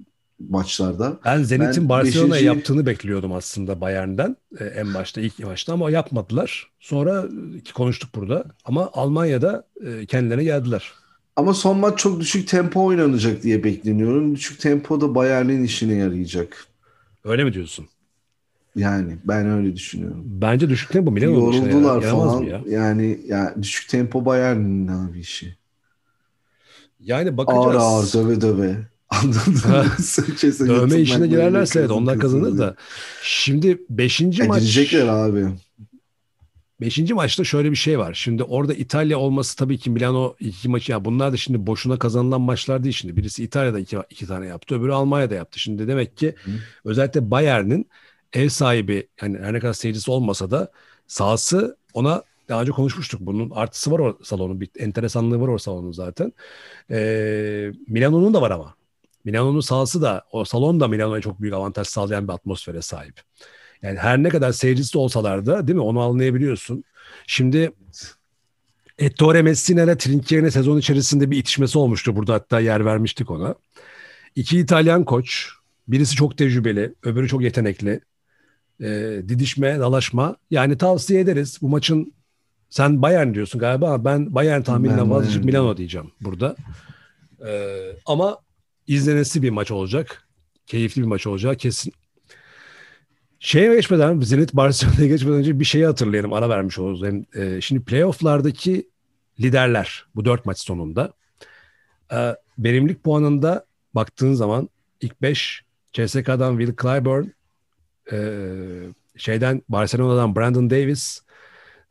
[0.49, 1.19] maçlarda.
[1.25, 6.67] Ben Zenit'in Barcelona'ya beşinci- yaptığını bekliyordum aslında Bayern'den e, en başta ilk maçta ama yapmadılar.
[6.79, 7.25] Sonra
[7.69, 10.91] e, konuştuk burada ama Almanya'da e, kendilerine geldiler.
[11.35, 14.35] Ama son maç çok düşük tempo oynanacak diye bekleniyorum.
[14.35, 16.67] Düşük tempo da Bayern'in işine yarayacak.
[17.23, 17.87] Öyle mi diyorsun?
[18.75, 20.23] Yani ben öyle düşünüyorum.
[20.25, 22.43] Bence düşük tempo Milano'nun işine Yoruldular yaramaz falan.
[22.43, 22.61] ya?
[22.67, 25.55] Yani ya düşük tempo Bayern'in abi işi.
[26.99, 27.65] Yani bakacağız.
[27.67, 28.77] Ağır ağır döve döve.
[29.09, 29.55] Anladın?
[30.39, 32.57] Kesin Dövme işine girerlerse evet onlar kazanır diye.
[32.57, 32.75] da.
[33.23, 34.21] Şimdi 5.
[34.21, 35.45] maç Edilecekler abi.
[36.81, 36.97] 5.
[37.11, 38.13] maçta şöyle bir şey var.
[38.13, 42.41] Şimdi orada İtalya olması tabii ki Milano iki maçı ya bunlar da şimdi boşuna kazanılan
[42.41, 43.17] maçlar değil şimdi.
[43.17, 45.59] Birisi İtalya'da iki, iki tane yaptı, öbürü Almanya'da yaptı.
[45.59, 46.51] Şimdi demek ki Hı.
[46.85, 47.89] özellikle Bayern'in
[48.33, 50.71] ev sahibi yani her ne kadar seyircisi olmasa da
[51.07, 53.21] sahası ona daha önce konuşmuştuk.
[53.21, 54.61] Bunun artısı var o salonun.
[54.61, 56.33] Bir enteresanlığı var o salonun zaten.
[56.91, 58.75] Ee, Milano'nun da var ama.
[59.25, 63.21] Milano'nun sahası da o salon da Milano'ya çok büyük avantaj sağlayan bir atmosfere sahip.
[63.81, 66.83] Yani her ne kadar seyircisi olsalar da değil mi onu anlayabiliyorsun.
[67.27, 67.71] Şimdi
[68.99, 72.15] Ettore Messina ile Trinchieri'ne sezon içerisinde bir itişmesi olmuştu.
[72.15, 73.55] Burada hatta yer vermiştik ona.
[74.35, 75.49] İki İtalyan koç.
[75.87, 77.99] Birisi çok tecrübeli, öbürü çok yetenekli.
[78.81, 80.35] Ee, didişme, dalaşma.
[80.51, 81.57] Yani tavsiye ederiz.
[81.61, 82.13] Bu maçın
[82.69, 86.55] sen Bayern diyorsun galiba ben Bayern tahmininden Ben vazgeçip Milano diyeceğim burada.
[87.47, 88.37] Ee, ama
[88.87, 90.27] izlenesi bir maç olacak.
[90.67, 91.93] Keyifli bir maç olacak kesin.
[93.39, 96.33] Şeye geçmeden, Zenit Barcelona'ya geçmeden önce bir şeyi hatırlayalım.
[96.33, 97.03] Ara vermiş oluruz.
[97.03, 98.89] Hem, e, şimdi playofflardaki
[99.39, 101.13] liderler bu dört maç sonunda.
[102.11, 103.65] E, verimlilik puanında
[103.95, 104.69] baktığın zaman
[105.01, 105.63] ilk beş
[105.93, 107.25] CSK'dan Will Clyburn,
[108.11, 108.17] e,
[109.17, 111.21] şeyden Barcelona'dan Brandon Davis,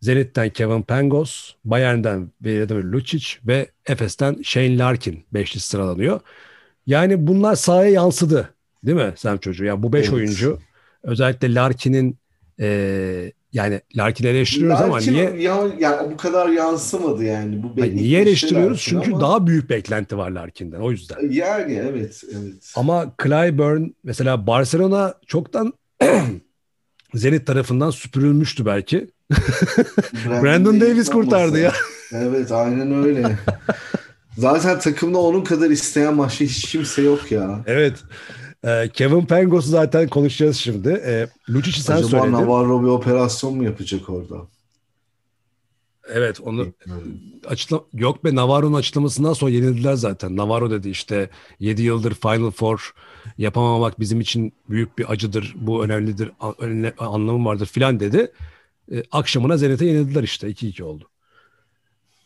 [0.00, 6.20] Zenit'ten Kevin Pangos, Bayern'den Vladimir Lucic ve Efes'ten Shane Larkin beşli sıralanıyor.
[6.86, 8.54] Yani bunlar sahaya yansıdı.
[8.86, 9.64] Değil mi Sem çocuğu?
[9.64, 10.14] Yani bu beş Evet.
[10.14, 10.58] oyuncu
[11.02, 12.18] özellikle Larkin'in
[12.60, 17.62] e, yani Larkin'i eleştiriyoruz ama Larkin niye ya, yani bu kadar yansımadı yani.
[17.62, 18.70] Bu belli niye şey eleştiriyoruz?
[18.78, 21.30] Larkin Çünkü ama- daha büyük beklenti var Larkin'den o yüzden.
[21.30, 22.72] yani evet evet.
[22.76, 25.72] Ama Clyburn mesela Barcelona çoktan
[27.14, 29.10] Zenit tarafından süpürülmüştü belki.
[30.42, 31.72] Brandon Davis kurtardı ya.
[32.12, 33.22] Evet aynen öyle.
[34.36, 37.64] Zaten takımda onun kadar isteyen başka hiç kimse yok ya.
[37.66, 38.04] Evet.
[38.64, 40.88] Ee, Kevin Pangos'u zaten konuşacağız şimdi.
[40.88, 42.32] Ee, Lucic'i sen Acaba söyledin.
[42.32, 44.36] Navarro bir operasyon mu yapacak orada?
[46.08, 46.66] Evet onu
[47.46, 50.36] açıkla yok be Navarro'nun açıklamasından sonra yenildiler zaten.
[50.36, 51.30] Navarro dedi işte
[51.60, 52.94] 7 yıldır Final Four
[53.38, 55.54] yapamamak bizim için büyük bir acıdır.
[55.56, 56.30] Bu önemlidir.
[56.58, 58.32] Önemli anlamı vardır filan dedi.
[58.92, 61.08] Ee, akşamına Zenit'e yenildiler işte 2-2 oldu.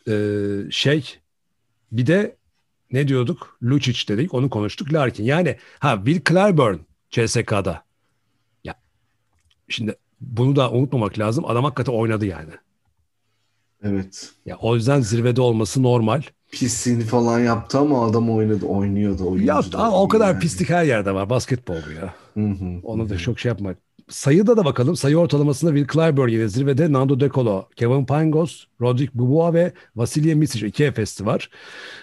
[0.07, 1.19] Ee, şey
[1.91, 2.35] bir de
[2.91, 3.57] ne diyorduk?
[3.63, 4.33] Lucic dedik.
[4.33, 4.93] Onu konuştuk.
[4.93, 5.23] Larkin.
[5.23, 6.77] Yani ha Will Clyburn
[7.09, 7.83] CSK'da.
[8.63, 8.75] Ya
[9.69, 11.45] şimdi bunu da unutmamak lazım.
[11.45, 12.51] Adam hakikaten oynadı yani.
[13.83, 14.31] Evet.
[14.45, 16.21] Ya o yüzden zirvede olması normal.
[16.51, 19.29] Pisliğini falan yaptı ama adam oynadı, oynuyordu.
[19.29, 20.39] oyuncu Ya da ama o kadar yani.
[20.39, 21.29] pislik her yerde var.
[21.29, 22.13] Basketbol bu ya.
[22.33, 22.79] Hı hı.
[22.83, 23.77] Onu da çok şey yapmak.
[24.09, 24.95] Sayıda da bakalım.
[24.95, 26.91] Sayı ortalamasında Will Clyburn yine zirvede.
[26.93, 30.67] Nando De Colo, Kevin Pangos, Rodrik Bubois ve Vasilya Misic.
[30.67, 31.49] iki Efes'ti var.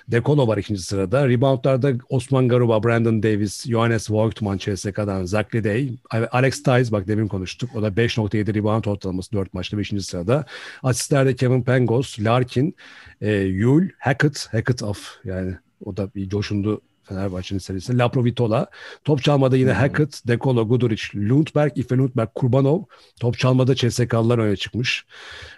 [0.09, 1.29] De Colo var ikinci sırada.
[1.29, 5.99] Reboundlarda Osman Garuba, Brandon Davis, Johannes Voigtman CSK'dan, Zach Lidey,
[6.31, 7.71] Alex Tice bak demin konuştuk.
[7.77, 9.93] O da 5.7 rebound ortalaması 4 maçta 5.
[10.01, 10.45] sırada.
[10.83, 12.75] Asistlerde Kevin Pangos, Larkin,
[13.21, 17.99] e, Yul, Hackett, Hackett of yani o da bir coşundu Fenerbahçe'nin serisinde.
[17.99, 18.67] Laprovitola.
[19.05, 22.83] Top çalmada yine Hackett, Dekolo, Guduric, Lundberg, Ife Lundberg, Kurbanov.
[23.21, 25.07] Top çalmada CSK'lılar öne çıkmış.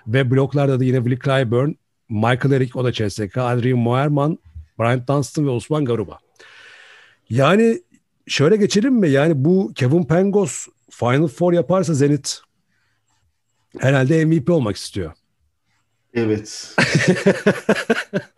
[0.06, 1.70] Ve bloklarda da yine Willi Clyburn,
[2.08, 4.38] Michael Eric o da CSK, Adrian Moerman,
[4.78, 6.18] Bryant Dunstan ve Osman Garuba.
[7.30, 7.82] Yani
[8.26, 9.10] şöyle geçelim mi?
[9.10, 12.40] Yani bu Kevin Pangos Final Four yaparsa Zenit
[13.78, 15.12] herhalde MVP olmak istiyor.
[16.14, 16.76] Evet.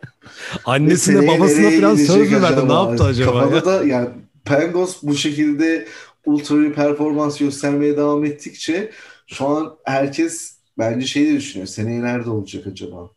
[0.65, 2.67] Annesine babasına falan söz mü verdi?
[2.67, 3.39] Ne yaptı acaba?
[3.39, 3.65] Kafada ya?
[3.65, 4.09] da yani
[4.45, 5.87] Pangos bu şekilde
[6.25, 8.91] ultra bir performans göstermeye devam ettikçe
[9.27, 11.67] şu an herkes bence şey de düşünüyor.
[11.67, 13.09] Seneye nerede olacak acaba?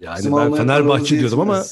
[0.00, 1.64] Yani Bizim ben Fenerbahçe diyordum ama.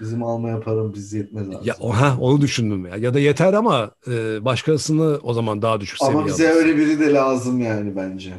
[0.00, 1.66] Bizim almaya paramız yetmez artık.
[1.66, 2.96] ya oha onu düşündüm ya.
[2.96, 6.60] Ya da yeter ama e, başkasını o zaman daha düşük Ama seviyeye bize alırsın.
[6.68, 8.32] öyle biri de lazım yani bence.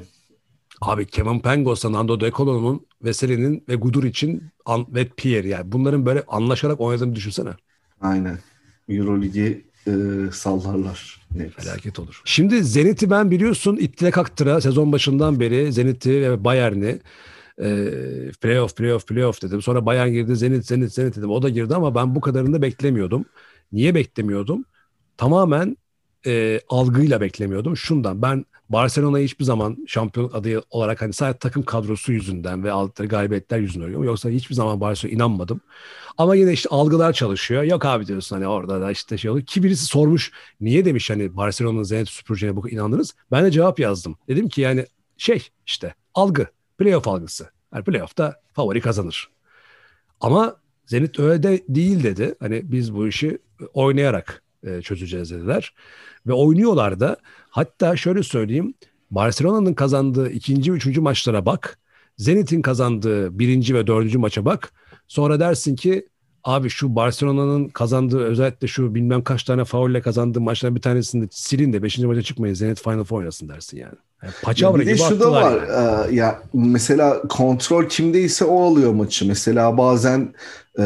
[0.82, 6.24] Abi Kevin Pangos'la Nando De Colo'nun Veseli'nin ve Gudur için ve Pierre yani bunların böyle
[6.28, 7.50] anlaşarak oynadığını düşünsene.
[8.02, 8.40] Aynen.
[8.90, 9.92] Euroligi e,
[10.32, 11.22] sallarlar.
[11.36, 11.54] Net.
[11.54, 12.22] Felaket olur.
[12.26, 17.00] Şimdi Zenit'i ben biliyorsun ittire kaktıra sezon başından beri Zenit'i ve Bayern'i
[17.62, 17.70] e,
[18.42, 19.62] playoff playoff playoff dedim.
[19.62, 21.30] Sonra Bayern girdi Zenit Zenit Zenit dedim.
[21.30, 23.26] O da girdi ama ben bu kadarını da beklemiyordum.
[23.72, 24.66] Niye beklemiyordum?
[25.18, 25.78] Tamamen
[26.26, 27.78] e, algıyla beklemiyordum.
[27.78, 33.08] Şundan ben Barcelona'yı hiçbir zaman şampiyon adayı olarak hani sadece takım kadrosu yüzünden ve aldıkları
[33.08, 34.06] galibiyetler yüzünden arıyorum.
[34.06, 35.62] Yoksa hiçbir zaman Barcelona'ya inanmadım.
[36.18, 37.64] Ama yine işte algılar çalışıyor.
[37.64, 39.46] Yok abi diyorsun hani orada da işte şey oluyor.
[39.46, 43.16] Ki birisi sormuş niye demiş hani Barcelona'nın Zenit süpüreceğine bu inandınız.
[43.32, 44.18] Ben de cevap yazdım.
[44.28, 44.86] Dedim ki yani
[45.18, 46.48] şey işte algı.
[46.78, 47.50] Playoff algısı.
[47.74, 49.30] Yani playoff'ta favori kazanır.
[50.22, 50.56] Ama
[50.86, 52.36] Zenit öyle de değil dedi.
[52.40, 53.38] Hani biz bu işi
[53.74, 55.74] oynayarak e, çözeceğiz dediler.
[56.28, 57.18] Ve oynuyorlar da.
[57.50, 58.74] Hatta şöyle söyleyeyim.
[59.12, 61.80] Barcelona'nın kazandığı ikinci, üçüncü maçlara bak.
[62.18, 64.72] Zenit'in kazandığı birinci ve dördüncü maça bak.
[65.08, 66.08] Sonra dersin ki
[66.44, 71.74] abi şu Barcelona'nın kazandığı özellikle şu bilmem kaç tane faulle kazandığı maçların bir tanesinde silin
[71.74, 73.96] de beşinci maça çıkmayın Zenit Final Four oynasın dersin yani.
[74.24, 75.68] yani paçavra bir de şu da var.
[75.68, 76.12] yani.
[76.12, 79.28] e, ya mesela kontrol kimdeyse o alıyor maçı.
[79.28, 80.34] Mesela bazen
[80.80, 80.84] e,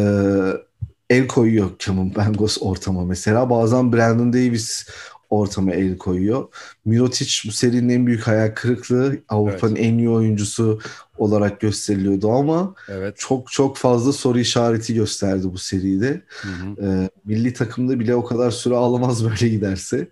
[1.12, 3.50] el koyuyor Kevin Pangos ortama mesela.
[3.50, 4.88] Bazen Brandon Davis
[5.30, 6.48] ortama el koyuyor.
[6.86, 9.18] Mirotic bu serinin en büyük hayal kırıklığı.
[9.30, 10.80] Avrupa'nın en iyi oyuncusu
[11.18, 13.16] olarak gösteriliyordu ama Evet.
[13.18, 16.22] çok çok fazla soru işareti gösterdi bu seride.
[16.42, 16.88] Hı hı.
[16.88, 20.08] Ee, milli takımda bile o kadar süre alamaz böyle giderse.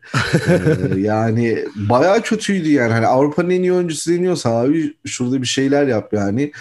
[0.47, 2.93] Ee, yani bayağı kötüydü yani.
[2.93, 6.51] Hani Avrupa'nın en iyi oyuncusu deniyorsa abi şurada bir şeyler yap yani.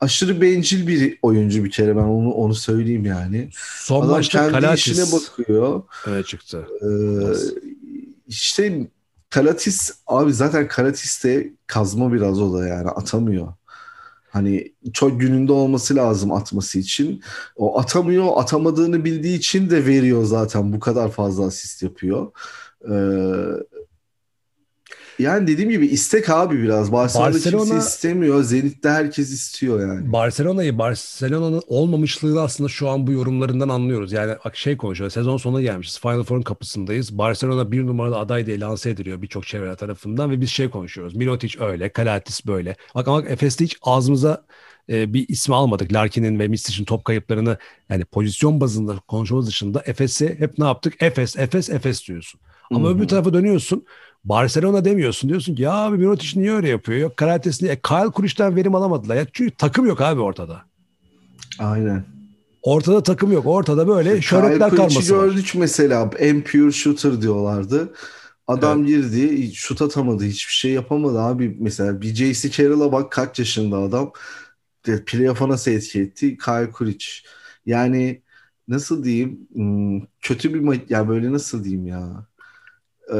[0.00, 3.50] Aşırı bencil bir oyuncu bir kere ben onu onu söyleyeyim yani.
[3.78, 5.82] Son Adam maçta kendi Kalatis işine bakıyor.
[6.06, 6.66] öne çıktı.
[6.82, 6.86] Ee,
[8.26, 8.88] işte
[9.30, 13.52] Kalatis abi zaten Kalatis de kazma biraz o da yani atamıyor.
[14.30, 17.22] Hani çok gününde olması lazım atması için.
[17.56, 20.72] O atamıyor, atamadığını bildiği için de veriyor zaten.
[20.72, 22.32] Bu kadar fazla asist yapıyor.
[22.84, 22.94] Ee,
[25.18, 26.92] Yani dediğim gibi istek abi biraz.
[26.92, 28.42] Barcelona, Barcelona- kimse istemiyor.
[28.42, 30.12] Zenit'te herkes istiyor yani.
[30.12, 34.12] Barcelona'yı Barcelona'nın olmamışlığını aslında şu an bu yorumlarından anlıyoruz.
[34.12, 35.10] Yani şey konuşuyor.
[35.10, 36.00] Sezon sonuna gelmişiz.
[36.00, 37.18] Final Four'un kapısındayız.
[37.18, 41.16] Barcelona bir numaralı aday diye lanse ediliyor birçok çevre tarafından ve biz şey konuşuyoruz.
[41.16, 42.76] Milotic öyle, Kalatis böyle.
[42.94, 44.44] Bak ama Efes'te hiç ağzımıza
[44.90, 45.92] e, bir ismi almadık.
[45.92, 47.58] Larkin'in ve Mistic'in top kayıplarını
[47.88, 50.94] yani pozisyon bazında konuşmamız dışında Efes'i hep ne yaptık?
[51.02, 52.40] Efes, Efes, Efes diyorsun.
[52.72, 52.96] Ama Hı hı.
[52.96, 53.84] öbür tarafa dönüyorsun.
[54.28, 55.28] Barcelona demiyorsun.
[55.28, 56.98] Diyorsun ki ya abi Mirotic niye öyle yapıyor?
[56.98, 57.72] Yok Karates niye?
[57.72, 59.16] E, Kyle Kuriş'ten verim alamadılar.
[59.16, 60.62] Ya çünkü takım yok abi ortada.
[61.58, 62.04] Aynen.
[62.62, 63.46] Ortada takım yok.
[63.46, 65.26] Ortada böyle şöhretler karması var.
[65.26, 66.10] gördük mesela.
[66.18, 67.94] En pure shooter diyorlardı.
[68.46, 71.56] Adam girdi, şut atamadı, hiçbir şey yapamadı abi.
[71.60, 72.50] Mesela bir J.C.
[72.50, 74.12] Carroll'a bak kaç yaşında adam.
[75.06, 76.38] Playoff'a nasıl etki etti?
[76.38, 77.06] Kyle Kulic.
[77.66, 78.22] Yani
[78.68, 79.48] nasıl diyeyim?
[79.52, 82.26] Hmm, kötü bir ya böyle nasıl diyeyim ya?
[83.14, 83.16] Ee,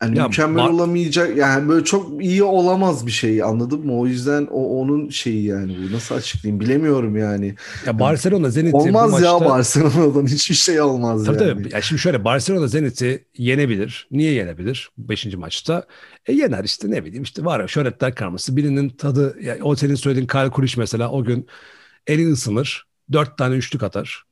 [0.00, 3.98] hani Ya mükemmel Bar- olamayacak yani böyle çok iyi olamaz bir şey anladın mı?
[3.98, 7.54] O yüzden o onun şeyi yani bu nasıl açıklayayım bilemiyorum yani.
[7.86, 9.26] Ya Barcelona Zenit'i Olmaz maçta...
[9.26, 11.62] ya Barcelona'dan hiçbir şey olmaz Tabii yani.
[11.64, 11.74] tabii.
[11.74, 14.08] Ya şimdi şöyle Barcelona Zenit'i yenebilir.
[14.10, 15.36] Niye yenebilir 5.
[15.36, 15.86] maçta?
[16.26, 18.56] E yener işte ne bileyim işte var ya şöhretler karması.
[18.56, 21.46] Birinin tadı ya o senin söylediğin Kyle Kuriş mesela o gün
[22.06, 22.86] eli ısınır.
[23.12, 24.22] Dört tane üçlük atar.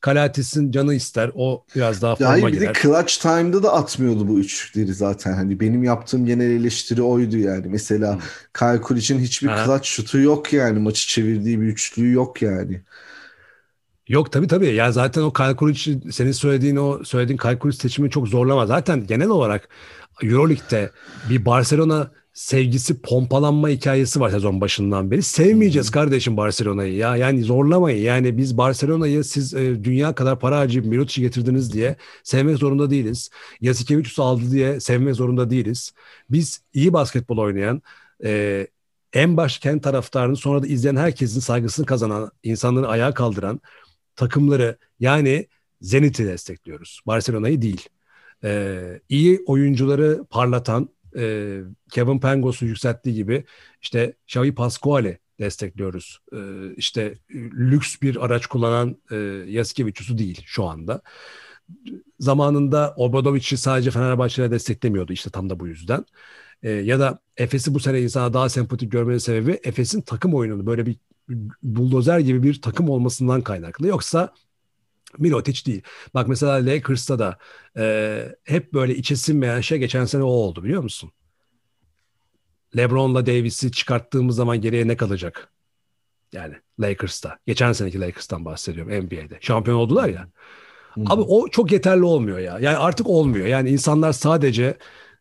[0.00, 1.30] Kalatis'in canı ister.
[1.34, 2.78] O biraz daha Ya forma hayır bir de girer.
[2.82, 5.32] clutch time'da da atmıyordu bu üçlükleri zaten.
[5.32, 7.66] Hani benim yaptığım genel eleştiri oydu yani.
[7.68, 8.20] Mesela Hmm.
[8.58, 9.64] Kyle Kuric'in hiçbir Aha.
[9.64, 10.78] clutch şutu yok yani.
[10.78, 12.82] Maçı çevirdiği bir üçlüğü yok yani.
[14.08, 14.66] Yok tabii tabii.
[14.74, 18.66] Yani zaten o Kyle Kuric, senin söylediğin o söylediğin Kyle Kuric seçimi çok zorlama.
[18.66, 19.68] Zaten genel olarak
[20.22, 20.90] Euroleague'de
[21.22, 25.22] bir Barcelona sevgisi pompalanma hikayesi var sezon başından beri.
[25.22, 27.16] Sevmeyeceğiz kardeşim Barcelona'yı ya.
[27.16, 28.02] Yani zorlamayın.
[28.04, 33.30] Yani biz Barcelona'yı siz e, dünya kadar para harcayıp Mirotic'i getirdiniz diye sevmek zorunda değiliz.
[33.60, 35.92] Yasikevicius'u aldı diye sevmek zorunda değiliz.
[36.30, 37.82] Biz iyi basketbol oynayan
[38.24, 38.66] e,
[39.12, 43.60] en baş kendi taraftarını sonra da izleyen herkesin saygısını kazanan, insanları ayağa kaldıran
[44.16, 45.46] takımları yani
[45.80, 47.00] Zenit'i destekliyoruz.
[47.06, 47.88] Barcelona'yı değil.
[48.44, 51.58] Ee, iyi oyuncuları parlatan e,
[51.90, 53.44] Kevin Pangos'u yükselttiği gibi
[53.82, 56.18] işte Xavi Pascual'i destekliyoruz.
[56.32, 56.38] Ee,
[56.76, 59.16] işte e, lüks bir araç kullanan e,
[59.48, 61.02] Yasikevicius'u değil şu anda.
[62.20, 66.04] Zamanında Obradovic'i sadece Fenerbahçe'yle desteklemiyordu işte tam da bu yüzden.
[66.62, 70.86] Ee, ya da Efes'i bu sene insana daha sempatik görmenin sebebi Efes'in takım oyununu böyle
[70.86, 70.96] bir
[71.62, 73.86] buldozer gibi bir takım olmasından kaynaklı.
[73.86, 74.34] Yoksa
[75.18, 75.82] Milotic değil.
[76.14, 77.38] Bak mesela Lakers'ta da
[77.76, 81.12] e, hep böyle içe sinmeyen şey geçen sene o oldu biliyor musun?
[82.76, 85.52] LeBron'la Davis'i çıkarttığımız zaman geriye ne kalacak?
[86.32, 87.38] Yani Lakers'ta.
[87.46, 89.38] Geçen seneki Lakers'tan bahsediyorum NBA'de.
[89.40, 90.28] Şampiyon oldular ya.
[90.94, 91.00] Hı.
[91.06, 92.58] Abi o çok yeterli olmuyor ya.
[92.58, 93.46] Yani artık olmuyor.
[93.46, 94.78] Yani insanlar sadece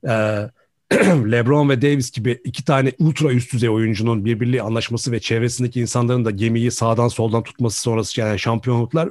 [0.08, 0.12] e,
[1.32, 6.26] LeBron ve Davis gibi iki tane ultra üst düzey oyuncunun birbiriyle anlaşması ve çevresindeki insanların
[6.26, 9.10] da gemiyi sağdan soldan tutması sonrası yani şampiyonluklar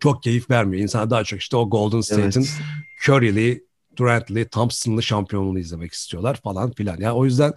[0.00, 0.82] çok keyif vermiyor.
[0.82, 2.60] İnsan daha çok işte o Golden State'in Evet.
[3.08, 3.64] Curry'li,
[3.96, 6.96] Durant'li, Thompson'lı şampiyonluğunu izlemek istiyorlar falan filan.
[7.00, 7.52] Yani o yüzden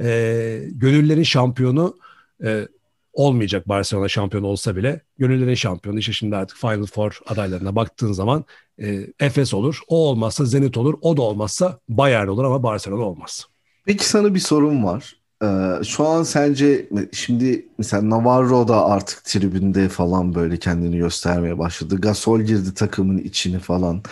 [0.00, 1.96] e, gönüllerin şampiyonu
[2.44, 2.68] e,
[3.12, 8.44] olmayacak Barcelona şampiyon olsa bile gönüllerin şampiyonu işte şimdi artık Final Four adaylarına baktığın zaman
[8.82, 9.80] e, Efes olur.
[9.88, 10.94] O olmazsa Zenit olur.
[11.00, 13.46] O da olmazsa Bayern olur ama Barcelona olmaz.
[13.84, 15.21] Peki sana bir sorum var.
[15.42, 21.96] Ee, şu an sence şimdi mesela Navarro da artık tribünde falan böyle kendini göstermeye başladı.
[22.00, 24.02] Gasol girdi takımın içini falan.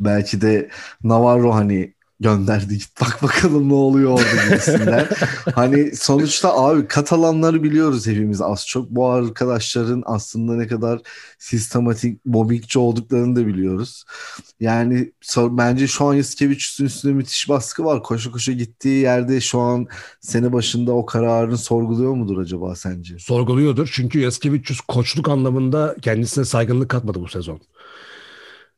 [0.00, 0.70] Belki de
[1.04, 5.08] Navarro hani gönderdi git bak bakalım ne oluyor orada gibisinden.
[5.54, 8.90] hani sonuçta abi Katalanları biliyoruz hepimiz az çok.
[8.90, 11.00] Bu arkadaşların aslında ne kadar
[11.38, 14.04] sistematik mobbingçi olduklarını da biliyoruz.
[14.60, 18.02] Yani bence şu an Yasikevicius'un üstünde müthiş baskı var.
[18.02, 19.86] Koşu koşu gittiği yerde şu an
[20.20, 23.18] sene başında o kararını sorguluyor mudur acaba sence?
[23.18, 23.90] Sorguluyordur.
[23.92, 27.60] Çünkü Yaskevicius koçluk anlamında kendisine saygınlık katmadı bu sezon.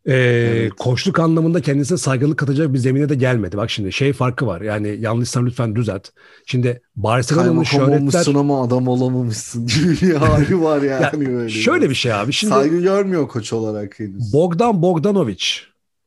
[0.06, 0.72] Ee, Evet.
[0.78, 3.56] Koçluk anlamında kendisine saygınlık katacak bir zemine de gelmedi.
[3.56, 4.60] Bak şimdi şey farkı var.
[4.60, 6.08] Yani yanlışsam lütfen düzelt.
[6.46, 7.98] Şimdi Barcelona'nın şöhretler...
[7.98, 11.48] olmuşsun ama adam olamamışsın gibi bir hali var yani Ya, böyle.
[11.48, 12.32] Şöyle bir şey abi.
[12.32, 14.32] Şimdi Saygı görmüyor koç olarak henüz.
[14.32, 15.44] Bogdan Bogdanovic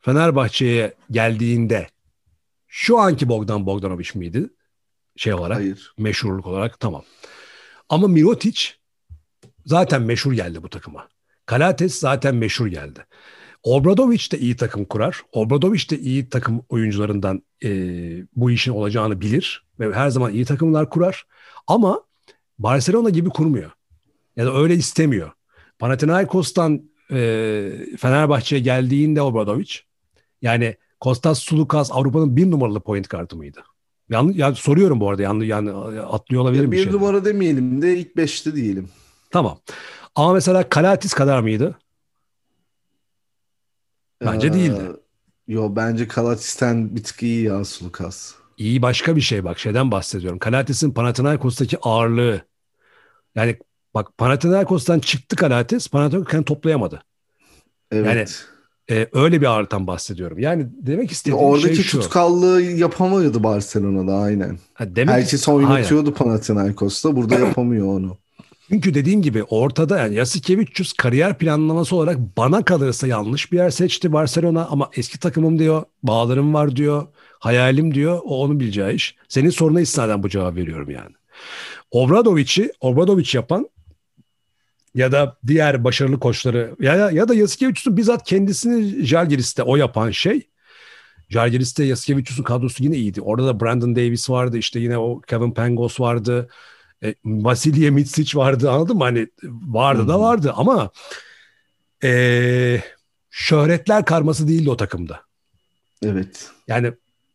[0.01, 1.87] Fenerbahçe'ye geldiğinde
[2.67, 4.49] şu anki Bogdan Bogdanovic miydi?
[5.15, 5.93] Şey olarak, Hayır.
[5.97, 7.03] meşhurluk olarak tamam.
[7.89, 8.61] Ama Mirotic
[9.65, 11.07] zaten meşhur geldi bu takıma.
[11.45, 13.05] Kalates zaten meşhur geldi.
[13.63, 15.21] Obradovic de iyi takım kurar.
[15.31, 17.69] Obradovic de iyi takım oyuncularından e,
[18.35, 19.65] bu işin olacağını bilir.
[19.79, 21.23] Ve her zaman iyi takımlar kurar.
[21.67, 22.01] Ama
[22.59, 23.71] Barcelona gibi kurmuyor.
[24.35, 25.31] Ya da öyle istemiyor.
[25.79, 27.17] Panathinaikos'tan e,
[27.97, 29.71] Fenerbahçe'ye geldiğinde Obradovic
[30.41, 33.63] yani Kostas Sulukas Avrupa'nın bir numaralı point kartı mıydı?
[34.09, 35.21] Yanlış, yani soruyorum bu arada.
[35.21, 38.89] Yani, yani atlıyor olabilirim bir, bir numara demeyelim de ilk beşte diyelim.
[39.31, 39.57] Tamam.
[40.15, 41.77] Ama mesela Kalatis kadar mıydı?
[44.25, 44.81] Bence Ee, değildi.
[45.47, 48.33] Yo bence Kalatis'ten bir tık iyi ya Sulukas.
[48.57, 50.39] İyi başka bir şey bak şeyden bahsediyorum.
[50.39, 52.41] Kalatis'in Panathinaikos'taki ağırlığı.
[53.35, 53.57] Yani
[53.93, 57.03] bak Panathinaikos'tan çıktı Kalatis, Panathinaikos kendini toplayamadı.
[57.91, 58.15] Evet.
[58.15, 58.25] Yani
[58.91, 60.39] Ee, öyle bir ağırlıktan bahsediyorum.
[60.39, 61.99] Yani demek istediğim Oradaki şey şu.
[61.99, 64.59] tutkallığı yapamıyordu Barcelona'da aynen.
[64.73, 65.61] Ha, demek Herkes Aynen.
[65.61, 67.15] oynatıyordu Panathinaikos'ta.
[67.15, 68.17] Burada yapamıyor onu.
[68.73, 74.13] Çünkü dediğim gibi ortada yani Yasikevicius kariyer planlaması olarak bana kalırsa yanlış bir yer seçti
[74.13, 77.07] Barcelona ama eski takımım diyor, bağlarım var diyor,
[77.39, 78.19] hayalim diyor.
[78.23, 79.15] O onun bileceği iş.
[79.27, 81.15] Senin soruna istinaden bu cevabı veriyorum yani.
[81.91, 83.69] Obradovic'i Obradovic yapan
[84.95, 90.47] ya da diğer başarılı koçları ya ya da Yasikevicius'un bizzat kendisini Jalgiris'te o yapan şey
[91.29, 93.21] Jalgiris'te Yasikevicius'un kadrosu yine iyiydi.
[93.21, 94.57] Orada da Brandon Davis vardı.
[94.57, 96.49] işte yine o Kevin Pangos vardı.
[97.03, 99.03] E, Vasilya Mitsic vardı anladın mı?
[99.03, 99.27] Hani
[99.67, 100.89] vardı da vardı ama
[102.03, 102.81] e,
[103.31, 105.21] şöhretler karması değildi o takımda.
[106.05, 106.51] Evet.
[106.67, 106.93] Yani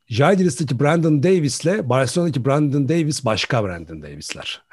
[0.09, 4.62] Jalgiris'teki Brandon Davis'le Barcelona'daki Brandon Davis başka Brandon Davis'ler.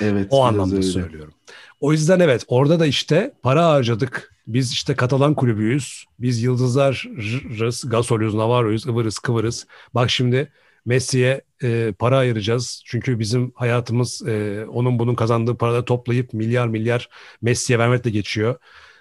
[0.00, 0.26] Evet.
[0.30, 0.86] O anlamda öyle.
[0.86, 1.34] söylüyorum.
[1.80, 4.34] O yüzden evet orada da işte para harcadık.
[4.46, 6.04] Biz işte Katalan kulübüyüz.
[6.18, 9.66] Biz yıldızlarız, Gasol'üz, Navarro'yuz, ıvırız, kıvırız.
[9.94, 10.52] Bak şimdi
[10.86, 12.82] Messi'ye e, para ayıracağız.
[12.86, 17.08] Çünkü bizim hayatımız e, onun bunun kazandığı paraları toplayıp milyar milyar
[17.42, 18.56] Messi'ye vermekle geçiyor.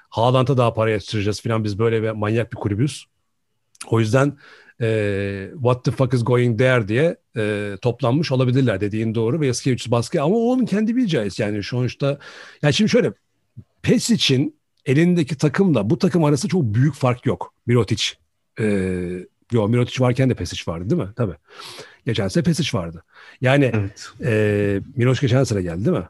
[0.10, 1.64] Haaland'a daha para yatıracağız falan.
[1.64, 3.06] Biz böyle bir manyak bir kulübüz.
[3.88, 4.38] O yüzden
[4.82, 9.92] e, what the fuck is going there diye e, toplanmış olabilirler dediğin doğru ve Yasikevicius
[9.92, 12.20] baskı ama onun kendi bileceği yani sonuçta
[12.62, 13.14] yani şimdi şöyle
[13.82, 17.54] PES için elindeki takımla bu takım arasında çok büyük fark yok.
[17.66, 18.04] Mirotic
[18.60, 18.66] e,
[19.52, 21.10] yok Mirotic varken de Pesic vardı değil mi?
[21.16, 21.36] Tabii.
[22.06, 23.04] Geçen sene Pesic vardı.
[23.42, 24.10] Yani Evet.
[24.24, 26.08] e, Mirotic geçen sene geldi değil mi?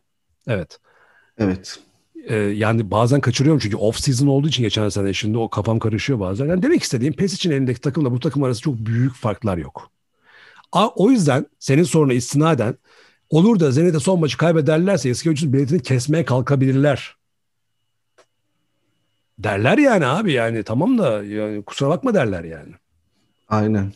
[0.48, 0.80] Evet.
[1.38, 1.80] Evet.
[2.28, 6.20] Ee, yani bazen kaçırıyorum çünkü off season olduğu için geçen sene şimdi o kafam karışıyor
[6.20, 6.46] bazen.
[6.46, 9.92] Yani demek istediğim PES için elindeki takımla bu takım arasında çok büyük farklar yok.
[10.72, 12.76] A, o yüzden senin soruna istinaden
[13.30, 17.16] olur da Zenit'e son maçı kaybederlerse Yasikevicius'un biletini kesmeye kalkabilirler.
[19.40, 22.74] Derler yani abi yani tamam da yani kusura bakma derler yani.
[23.54, 23.93] Aynen.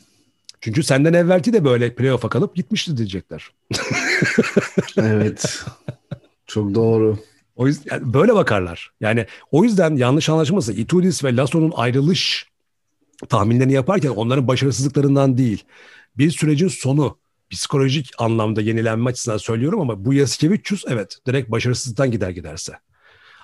[0.61, 3.51] Çünkü senden evvelki de böyle playoff'a kalıp gitmişti diyecekler.
[4.97, 5.65] Evet.
[6.47, 7.17] Çok doğru.
[7.55, 8.91] O yüzden yani böyle bakarlar.
[9.01, 10.73] Yani o yüzden yanlış anlaşılmasın.
[10.73, 12.49] Itudis ve Lasso'nun ayrılış
[13.29, 15.63] tahminlerini yaparken onların başarısızlıklarından değil.
[16.17, 17.17] Bir sürecin sonu
[17.49, 22.73] psikolojik anlamda yenilenme açısından söylüyorum ama bu Yasikevicius evet direkt başarısızlıktan gider giderse.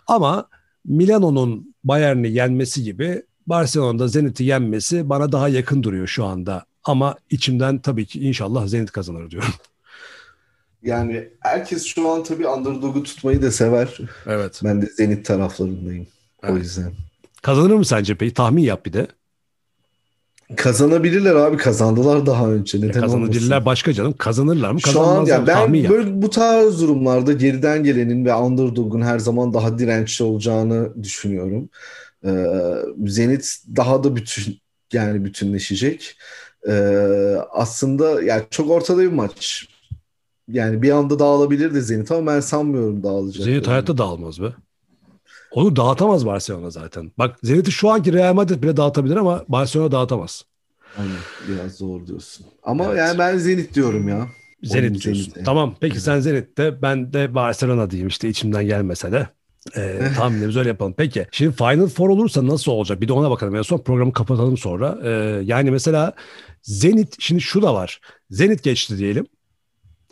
[0.08, 0.50] Ama
[0.86, 6.66] Milano'nun Bayern'i yenmesi gibi Barcelona'da Zenit'i yenmesi bana daha yakın duruyor şu anda.
[6.84, 9.50] Ama içimden tabii ki inşallah Zenit kazanır diyorum.
[10.84, 13.98] Yani herkes şu an tabii underdog'u tutmayı da sever.
[14.28, 14.62] Evet.
[14.64, 16.08] Ben de Zenit taraflarındayım.
[16.44, 16.64] O Evet.
[16.64, 16.92] yüzden.
[17.42, 18.34] Kazanır mı sence peki?
[18.34, 19.08] Tahmin yap bir de.
[20.56, 21.58] Kazanabilirler abi.
[21.58, 22.78] Kazandılar daha önce.
[22.82, 23.66] Neden Kazanabilirler olmasın?
[23.66, 24.14] başka canım.
[24.18, 24.82] Kazanırlar mı?
[24.82, 25.92] Şu an ya ben yap.
[25.92, 31.70] böyle bu tarz durumlarda geriden gelenin ve underdog'un her zaman daha dirençli olacağını düşünüyorum.
[32.26, 32.46] Ee,
[33.06, 34.60] Zenit daha da bütün
[34.94, 36.18] yani bütünleşecek.
[36.68, 39.68] Ee, aslında yani çok ortada bir maç.
[40.48, 43.44] Yani bir anda dağılabilir de Zenit ama ben sanmıyorum dağılacak.
[43.44, 44.54] Zenit hayatta dağılmaz be.
[45.52, 47.12] Onu dağıtamaz Barcelona zaten.
[47.18, 50.44] Bak Zenit'i şu anki Real Madrid bile dağıtabilir ama Barcelona dağıtamaz.
[50.98, 51.16] Aynen,
[51.48, 52.46] biraz zor diyorsun.
[52.64, 52.98] Ama Evet.
[52.98, 54.28] yani ben Zenit diyorum ya.
[54.64, 55.24] Zenit diyorsun.
[55.24, 55.44] Zenit'e.
[55.44, 59.28] Tamam peki sen Zenit'te ben de Barcelona diyeyim işte içimden gelmese de.
[59.78, 60.94] Ee, tahminlerimizi öyle yapalım.
[60.98, 63.02] Peki şimdi Final Four olursa nasıl olacak?
[63.02, 63.56] Bir de ona bakalım.
[63.56, 65.00] En son programı kapatalım sonra.
[65.04, 66.14] Ee, yani mesela
[66.62, 68.02] Zenit şimdi şu da var.
[68.30, 69.26] Zenit geçti diyelim.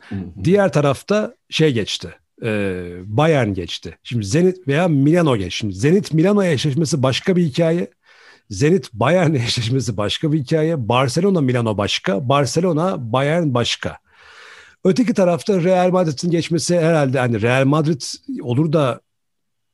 [0.09, 0.19] Hı hı.
[0.43, 2.15] Diğer tarafta şey geçti.
[2.43, 3.97] E, Bayern geçti.
[4.03, 5.57] Şimdi Zenit veya Milano geçti.
[5.57, 7.87] Şimdi Zenit Milano eşleşmesi başka bir hikaye.
[8.49, 10.89] Zenit Bayern eşleşmesi başka bir hikaye.
[10.89, 12.29] Barcelona Milano başka.
[12.29, 13.97] Barcelona Bayern başka.
[14.83, 18.01] Öteki tarafta Real Madrid'in geçmesi herhalde hani Real Madrid
[18.41, 19.01] olur da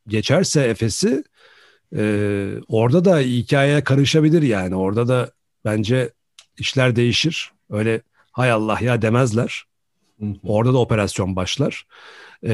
[0.07, 1.23] geçerse Efes'i
[1.95, 4.75] e, orada da hikaye karışabilir yani.
[4.75, 5.31] Orada da
[5.65, 6.13] bence
[6.57, 7.51] işler değişir.
[7.69, 8.01] Öyle
[8.31, 9.63] hay Allah ya demezler.
[10.19, 10.33] Hı hı.
[10.43, 11.85] Orada da operasyon başlar.
[12.43, 12.53] Ee,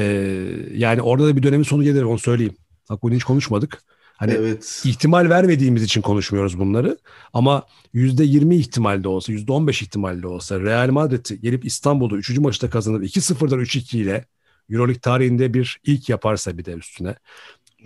[0.74, 2.56] yani orada da bir dönemin sonu gelir onu söyleyeyim.
[2.90, 3.82] Bak bunu hiç konuşmadık.
[4.16, 4.82] Hani evet.
[4.84, 6.98] ihtimal vermediğimiz için konuşmuyoruz bunları.
[7.32, 12.38] Ama %20 ihtimalde olsa, %15 ihtimalde olsa Real Madrid gelip İstanbul'da 3.
[12.38, 14.24] maçta kazanıp 2-0'dan 3-2 ile
[14.70, 17.14] Euroleague tarihinde bir ilk yaparsa bir de üstüne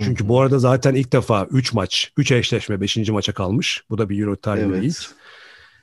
[0.01, 2.97] Çünkü bu arada zaten ilk defa 3 maç, 3 eşleşme 5.
[2.97, 3.85] maça kalmış.
[3.91, 4.85] Bu da bir Euro tarihinde Evet.
[4.85, 5.07] ilk.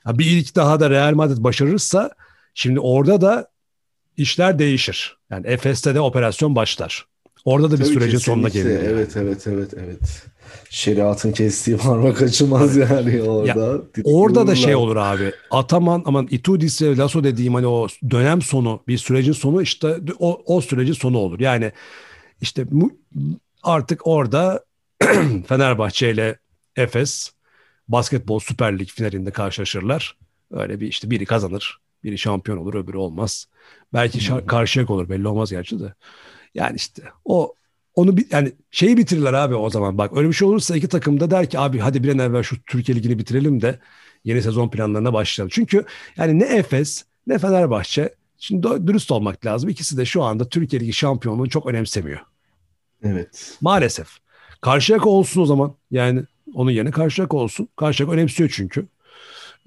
[0.04, 2.12] Ha, bir ilk daha da Real Madrid başarırsa
[2.54, 3.48] şimdi orada da
[4.18, 5.18] işler değişir.
[5.30, 7.06] Yani Efes'te de operasyon başlar.
[7.46, 8.70] Orada da bir Tabii sürecin sonuna yani.
[8.70, 10.24] Evet evet evet evet.
[10.70, 13.82] Şeriatın kestiği parmak açılmaz yani orada.
[14.04, 15.32] Orada da şey olur abi.
[15.52, 20.42] Ataman aman Itudis ve Lasso dediğim hani o dönem sonu bir sürecin sonu işte o,
[20.46, 21.40] o sürecin sonu olur.
[21.40, 21.72] Yani
[22.42, 22.66] işte
[23.64, 24.64] artık orada
[25.48, 26.40] Fenerbahçe ile
[26.76, 27.32] Efes
[27.88, 30.18] basketbol Süper Lig finalinde karşılaşırlar.
[30.52, 33.48] Öyle bir işte biri kazanır, biri şampiyon olur, öbürü olmaz.
[33.94, 35.94] Belki şa- karşıyak olur belli olmaz gerçi de.
[36.56, 37.54] Yani işte o
[37.96, 39.98] onu bir yani şeyi bitirirler abi o zaman.
[39.98, 42.44] Bak öyle bir şey olursa iki takım da der ki abi hadi bir an evvel
[42.44, 43.80] şu Türkiye Ligi'ni bitirelim de
[44.24, 45.52] yeni sezon planlarına başlayalım.
[45.54, 45.86] Çünkü
[46.18, 49.70] yani ne Efes ne Fenerbahçe şimdi dürüst olmak lazım.
[49.70, 52.20] İkisi de şu anda Türkiye Ligi şampiyonluğunu çok önemsemiyor.
[53.04, 53.58] Evet.
[53.62, 54.08] Maalesef.
[54.62, 55.76] Karşıyaka olsun o zaman.
[55.92, 57.68] Yani onun yerine Karşıyaka olsun.
[57.76, 58.88] Karşıyaka önemsiyor çünkü.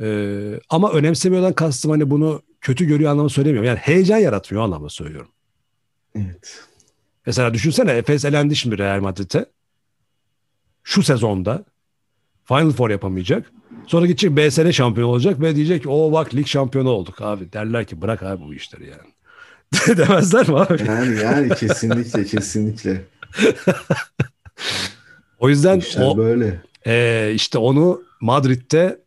[0.00, 3.68] Ee, ama önemsemiyordan kastım hani bunu kötü görüyor anlamı söylemiyorum.
[3.68, 5.30] Yani heyecan yaratmıyor anlamda söylüyorum.
[6.14, 6.67] Evet.
[7.28, 9.46] Mesela düşünsene Efes elendi şimdi Real Madrid'e.
[10.82, 11.64] Şu sezonda
[12.44, 13.52] Final Four yapamayacak.
[13.86, 17.52] Sonra gidecek BSN şampiyon olacak ve diyecek o bak lig şampiyonu olduk abi.
[17.52, 19.96] Derler ki bırak abi bu işleri yani.
[19.98, 20.84] Demezler mi abi?
[20.86, 23.04] Yani yani kesinlikle kesinlikle.
[25.38, 26.60] O yüzden İşler o böyle.
[26.86, 29.00] Ee, işte onu Madrid'de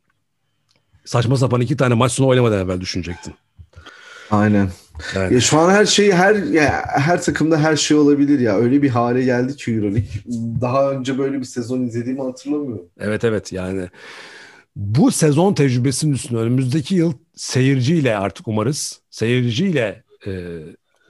[1.05, 3.33] saçma sapan iki tane maç sonu oynamadan evvel düşünecektin.
[4.31, 4.69] Aynen.
[5.15, 8.57] Yani, Ya şu an her şey her ya her takımda her şey olabilir ya.
[8.57, 10.09] Öyle bir hale geldi ki EuroLeague.
[10.61, 12.85] Daha önce böyle bir sezon izlediğimi hatırlamıyorum.
[12.99, 13.89] evet evet yani
[14.75, 20.31] bu sezon tecrübesinin üstüne önümüzdeki yıl seyirciyle artık umarız seyirciyle e,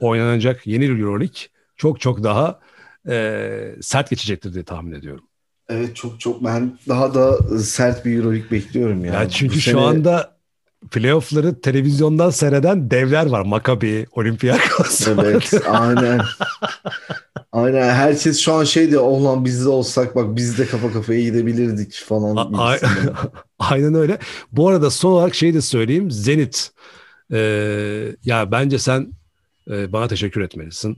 [0.00, 1.36] oynanacak yeni Euroleague
[1.76, 2.60] çok çok daha
[3.08, 5.24] e, sert geçecektir diye tahmin ediyorum.
[5.68, 9.14] Evet çok çok ben daha da sert bir EuroLeague bekliyorum ya.
[9.14, 10.36] Yani çünkü Bu şu sene- anda
[10.90, 13.42] playoff'ları televizyondan seyreden devler var.
[13.42, 15.08] Maccabi, Olympiakos.
[15.08, 16.20] Evet aynen.
[17.52, 20.92] Aynen herkes şu an şey diyor oh lan biz de olsak bak biz de kafa
[20.92, 22.52] kafaya gidebilirdik falan.
[22.58, 22.78] A-.
[23.58, 24.18] Aynen öyle.
[24.52, 26.10] Bu arada son olarak şey de söyleyeyim.
[26.10, 26.70] Zenit.
[27.32, 29.12] Ee, ya bence sen
[29.70, 30.96] e, bana teşekkür etmelisin.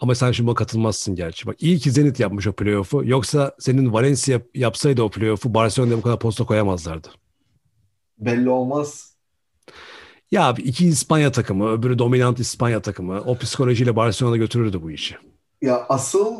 [0.00, 1.46] Ama sen şimdi buna katılmazsın gerçi.
[1.46, 3.02] Bak iyi ki Zenit yapmış o playoff'u.
[3.04, 7.08] Yoksa senin Valencia yapsaydı o playoff'u Barcelona'ya bu kadar posta koyamazlardı.
[8.18, 9.14] Belli olmaz.
[10.30, 13.20] Ya abi iki İspanya takımı, öbürü dominant İspanya takımı.
[13.20, 15.16] O psikolojiyle Barcelona götürürdü bu işi.
[15.62, 16.34] Ya asıl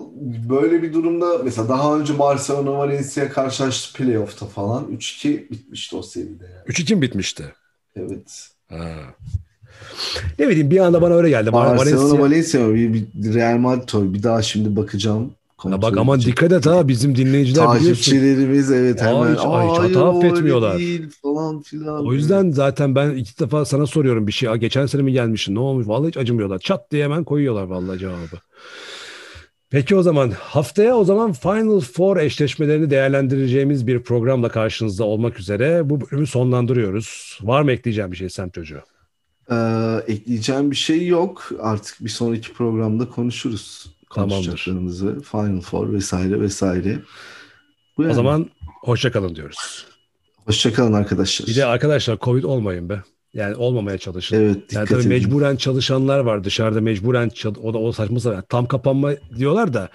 [0.50, 6.44] böyle bir durumda mesela daha önce Barcelona Valencia karşılaştı playoff'ta falan 3-2 bitmişti o seride
[6.44, 6.64] yani.
[6.68, 7.44] 3-2 mi bitmişti?
[7.96, 8.48] Evet.
[8.68, 8.94] Ha.
[10.38, 11.52] Ne bileyim bir anda bana öyle geldi.
[11.52, 14.14] Bar- Barcelona Valencia- Valencia bir, bir Real Madrid.
[14.14, 15.32] Bir daha şimdi bakacağım.
[15.64, 17.64] Ya bak aman dikkat et ha bizim dinleyiciler.
[17.64, 19.34] Takipçilerimiz evet hemen.
[19.34, 22.06] hiç- ay, hiç hata "Aa, affetmiyorlar." değil falan filan.
[22.06, 24.48] O yüzden zaten ben iki defa sana soruyorum bir şey.
[24.48, 25.54] "Aa, Geçen sene mi gelmişsin?
[25.54, 25.88] Ne olmuş?
[25.88, 26.58] Vallahi hiç acımıyorlar.
[26.58, 28.36] Çat diye hemen koyuyorlar vallahi cevabı.
[29.70, 35.90] Peki o zaman haftaya o zaman Final Four eşleşmelerini değerlendireceğimiz bir programla karşınızda olmak üzere
[35.90, 37.38] bu bölümü sonlandırıyoruz.
[37.42, 38.80] Var mı ekleyeceğim bir şey Sem çocuğu?
[39.50, 39.54] Ee,
[40.08, 41.50] ekleyeceğim bir şey yok.
[41.60, 43.86] Artık bir sonraki programda konuşuruz.
[44.14, 44.46] Tamamdır.
[44.46, 45.20] Konuşacaklarımızı.
[45.30, 46.98] Final Four vesaire vesaire.
[47.98, 48.14] Bu O yani.
[48.14, 48.50] zaman
[48.82, 49.86] hoşça kalın diyoruz.
[50.46, 51.46] Hoşçakalın arkadaşlar.
[51.48, 53.02] Bir de arkadaşlar Covid olmayın be.
[53.34, 54.36] Yani olmamaya çalışın.
[54.36, 55.08] Evet Yani dikkat tabii edin.
[55.08, 57.30] mecburen çalışanlar var dışarıda mecburen
[57.62, 59.88] o da o saçma sapan tam kapanma diyorlar da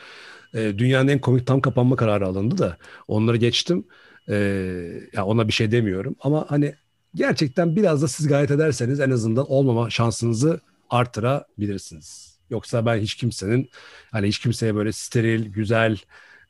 [0.53, 3.83] e, dünyanın en komik tam kapanma kararı alındı da onları geçtim.
[4.29, 4.35] E,
[5.13, 6.75] ya ona bir şey demiyorum ama hani
[7.15, 10.59] gerçekten biraz da siz gayret ederseniz en azından olmama şansınızı
[10.89, 12.28] artırabilirsiniz.
[12.49, 13.69] Yoksa ben hiç kimsenin
[14.11, 15.97] hani hiç kimseye böyle steril, güzel,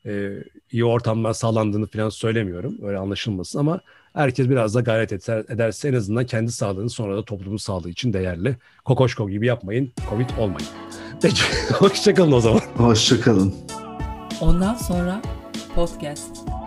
[0.06, 0.30] e,
[0.72, 2.78] iyi ortamlar sağlandığını falan söylemiyorum.
[2.82, 3.80] Öyle anlaşılmasın ama
[4.14, 8.12] herkes biraz da gayret eder, ederse en azından kendi sağlığını sonra da toplumun sağlığı için
[8.12, 8.56] değerli.
[8.84, 10.68] Kokoşko gibi yapmayın, Covid olmayın.
[11.22, 11.42] Peki,
[11.74, 12.60] hoşçakalın o zaman.
[12.76, 13.54] Hoşçakalın.
[14.40, 15.22] Ondan sonra
[15.74, 16.59] podcast.